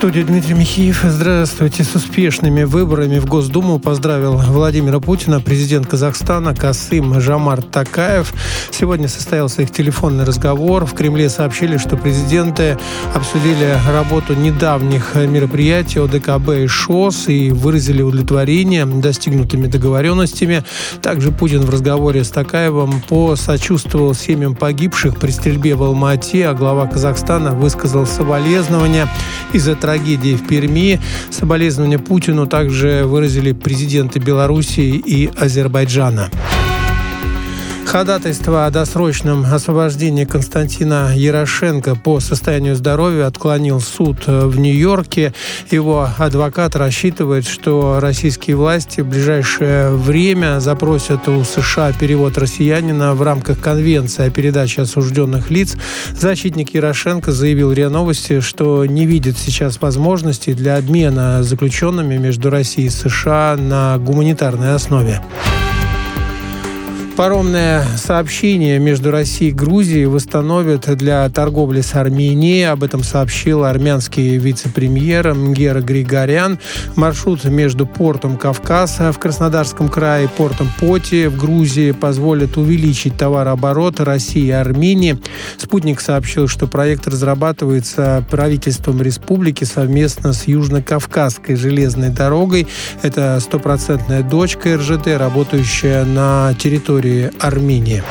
студии 0.00 0.22
Дмитрий 0.22 0.54
Михеев. 0.54 1.02
Здравствуйте. 1.04 1.84
С 1.84 1.94
успешными 1.94 2.62
выборами 2.62 3.18
в 3.18 3.26
Госдуму 3.26 3.78
поздравил 3.78 4.38
Владимира 4.38 4.98
Путина 4.98 5.42
президент 5.42 5.86
Казахстана 5.88 6.56
Касым 6.56 7.20
Жамар 7.20 7.60
Такаев. 7.60 8.32
Сегодня 8.70 9.08
состоялся 9.08 9.60
их 9.60 9.70
телефонный 9.70 10.24
разговор. 10.24 10.86
В 10.86 10.94
Кремле 10.94 11.28
сообщили, 11.28 11.76
что 11.76 11.98
президенты 11.98 12.78
обсудили 13.14 13.76
работу 13.92 14.32
недавних 14.32 15.16
мероприятий 15.16 15.98
ОДКБ 15.98 16.48
и 16.64 16.66
ШОС 16.66 17.28
и 17.28 17.50
выразили 17.50 18.00
удовлетворение 18.00 18.86
достигнутыми 18.86 19.66
договоренностями. 19.66 20.64
Также 21.02 21.30
Путин 21.30 21.60
в 21.60 21.68
разговоре 21.68 22.24
с 22.24 22.30
Такаевым 22.30 23.02
посочувствовал 23.02 24.14
семьям 24.14 24.54
погибших 24.54 25.18
при 25.18 25.30
стрельбе 25.30 25.74
в 25.74 25.82
Алма-Ате, 25.82 26.48
а 26.48 26.54
глава 26.54 26.86
Казахстана 26.86 27.50
высказал 27.50 28.06
соболезнования 28.06 29.06
из-за 29.52 29.74
трагедии 29.90 30.36
в 30.36 30.46
Перми. 30.46 31.00
Соболезнования 31.30 31.98
Путину 31.98 32.46
также 32.46 33.02
выразили 33.04 33.50
президенты 33.50 34.20
Белоруссии 34.20 34.94
и 35.04 35.28
Азербайджана. 35.36 36.30
Ходатайство 37.90 38.66
о 38.66 38.70
досрочном 38.70 39.44
освобождении 39.52 40.24
Константина 40.24 41.12
Ярошенко 41.12 41.96
по 41.96 42.20
состоянию 42.20 42.76
здоровья 42.76 43.26
отклонил 43.26 43.80
суд 43.80 44.28
в 44.28 44.60
Нью-Йорке. 44.60 45.34
Его 45.72 46.08
адвокат 46.16 46.76
рассчитывает, 46.76 47.48
что 47.48 47.98
российские 47.98 48.54
власти 48.54 49.00
в 49.00 49.08
ближайшее 49.08 49.90
время 49.90 50.60
запросят 50.60 51.26
у 51.26 51.42
США 51.42 51.92
перевод 51.92 52.38
россиянина 52.38 53.14
в 53.14 53.22
рамках 53.22 53.58
Конвенции 53.58 54.28
о 54.28 54.30
передаче 54.30 54.82
осужденных 54.82 55.50
лиц. 55.50 55.76
Защитник 56.16 56.72
Ярошенко 56.74 57.32
заявил 57.32 57.72
РИА 57.72 57.90
Новости, 57.90 58.38
что 58.38 58.86
не 58.86 59.04
видит 59.04 59.36
сейчас 59.36 59.80
возможности 59.80 60.52
для 60.52 60.76
обмена 60.76 61.42
заключенными 61.42 62.18
между 62.18 62.50
Россией 62.50 62.86
и 62.86 62.90
США 62.90 63.56
на 63.58 63.98
гуманитарной 63.98 64.76
основе. 64.76 65.20
Паромное 67.20 67.84
сообщение 67.98 68.78
между 68.78 69.10
Россией 69.10 69.50
и 69.50 69.54
Грузией 69.54 70.06
восстановят 70.06 70.88
для 70.96 71.28
торговли 71.28 71.82
с 71.82 71.94
Арменией. 71.94 72.70
Об 72.70 72.82
этом 72.82 73.02
сообщил 73.02 73.64
армянский 73.64 74.38
вице-премьер 74.38 75.34
Мгера 75.34 75.82
Григорян. 75.82 76.58
Маршрут 76.96 77.44
между 77.44 77.84
портом 77.84 78.38
Кавказа 78.38 79.12
в 79.12 79.18
Краснодарском 79.18 79.90
крае 79.90 80.24
и 80.24 80.28
портом 80.28 80.70
Поти 80.80 81.26
в 81.26 81.36
Грузии 81.36 81.90
позволит 81.90 82.56
увеличить 82.56 83.18
товарооборот 83.18 84.00
России 84.00 84.46
и 84.46 84.52
Армении. 84.52 85.18
Спутник 85.58 86.00
сообщил, 86.00 86.48
что 86.48 86.66
проект 86.66 87.06
разрабатывается 87.06 88.24
правительством 88.30 89.02
республики 89.02 89.64
совместно 89.64 90.32
с 90.32 90.48
Южно-Кавказской 90.48 91.54
железной 91.54 92.08
дорогой. 92.08 92.66
Это 93.02 93.38
стопроцентная 93.40 94.22
дочка 94.22 94.78
РЖД, 94.78 95.18
работающая 95.18 96.06
на 96.06 96.54
территории 96.58 97.09
территории 97.10 97.30
Армении. 97.40 98.02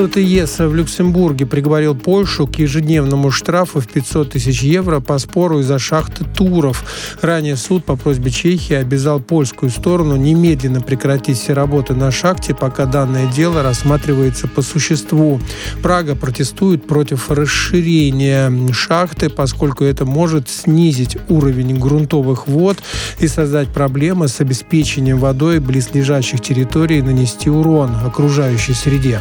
Суд 0.00 0.16
ЕС 0.16 0.60
в 0.60 0.74
Люксембурге 0.74 1.44
приговорил 1.44 1.94
Польшу 1.94 2.46
к 2.46 2.54
ежедневному 2.54 3.30
штрафу 3.30 3.80
в 3.80 3.86
500 3.86 4.30
тысяч 4.30 4.62
евро 4.62 5.00
по 5.00 5.18
спору 5.18 5.60
из-за 5.60 5.78
шахты 5.78 6.24
Туров. 6.24 6.84
Ранее 7.20 7.54
суд 7.56 7.84
по 7.84 7.96
просьбе 7.96 8.30
Чехии 8.30 8.72
обязал 8.72 9.20
польскую 9.20 9.68
сторону 9.68 10.16
немедленно 10.16 10.80
прекратить 10.80 11.36
все 11.36 11.52
работы 11.52 11.92
на 11.92 12.10
шахте, 12.10 12.54
пока 12.54 12.86
данное 12.86 13.30
дело 13.30 13.62
рассматривается 13.62 14.48
по 14.48 14.62
существу. 14.62 15.38
Прага 15.82 16.16
протестует 16.16 16.86
против 16.86 17.30
расширения 17.30 18.50
шахты, 18.72 19.28
поскольку 19.28 19.84
это 19.84 20.06
может 20.06 20.48
снизить 20.48 21.18
уровень 21.28 21.78
грунтовых 21.78 22.48
вод 22.48 22.78
и 23.18 23.28
создать 23.28 23.68
проблемы 23.68 24.28
с 24.28 24.40
обеспечением 24.40 25.18
водой 25.18 25.58
близлежащих 25.58 26.40
территорий 26.40 27.00
и 27.00 27.02
нанести 27.02 27.50
урон 27.50 27.94
окружающей 28.02 28.72
среде. 28.72 29.20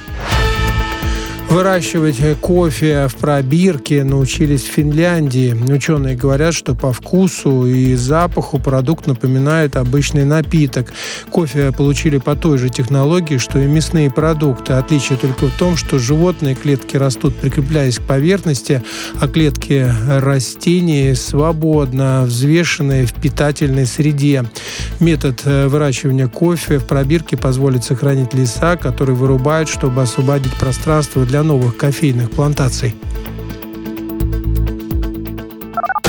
Выращивать 1.49 2.19
кофе 2.41 3.07
в 3.07 3.15
пробирке 3.15 4.03
научились 4.03 4.61
в 4.61 4.71
Финляндии. 4.71 5.57
Ученые 5.73 6.15
говорят, 6.15 6.53
что 6.53 6.75
по 6.75 6.93
вкусу 6.93 7.65
и 7.65 7.95
запаху 7.95 8.59
продукт 8.59 9.07
напоминает 9.07 9.75
обычный 9.75 10.25
напиток. 10.25 10.93
Кофе 11.31 11.71
получили 11.71 12.19
по 12.19 12.35
той 12.35 12.59
же 12.59 12.69
технологии, 12.69 13.37
что 13.37 13.57
и 13.57 13.65
мясные 13.65 14.11
продукты. 14.11 14.73
Отличие 14.73 15.17
только 15.17 15.47
в 15.47 15.57
том, 15.57 15.75
что 15.75 15.97
животные 15.97 16.53
клетки 16.53 16.97
растут, 16.97 17.35
прикрепляясь 17.35 17.97
к 17.97 18.03
поверхности, 18.03 18.83
а 19.19 19.27
клетки 19.27 19.91
растений 20.07 21.15
свободно 21.15 22.25
взвешенные 22.27 23.07
в 23.07 23.13
питательной 23.13 23.87
среде. 23.87 24.45
Метод 24.99 25.41
э, 25.45 25.67
выращивания 25.67 26.27
кофе 26.27 26.77
в 26.77 26.85
пробирке 26.85 27.37
позволит 27.37 27.83
сохранить 27.83 28.35
леса, 28.35 28.77
которые 28.77 29.15
вырубают, 29.15 29.67
чтобы 29.67 30.03
освободить 30.03 30.53
пространство 30.53 31.25
для 31.39 31.43
новых 31.45 31.77
кофейных 31.77 32.31
плантаций. 32.31 32.93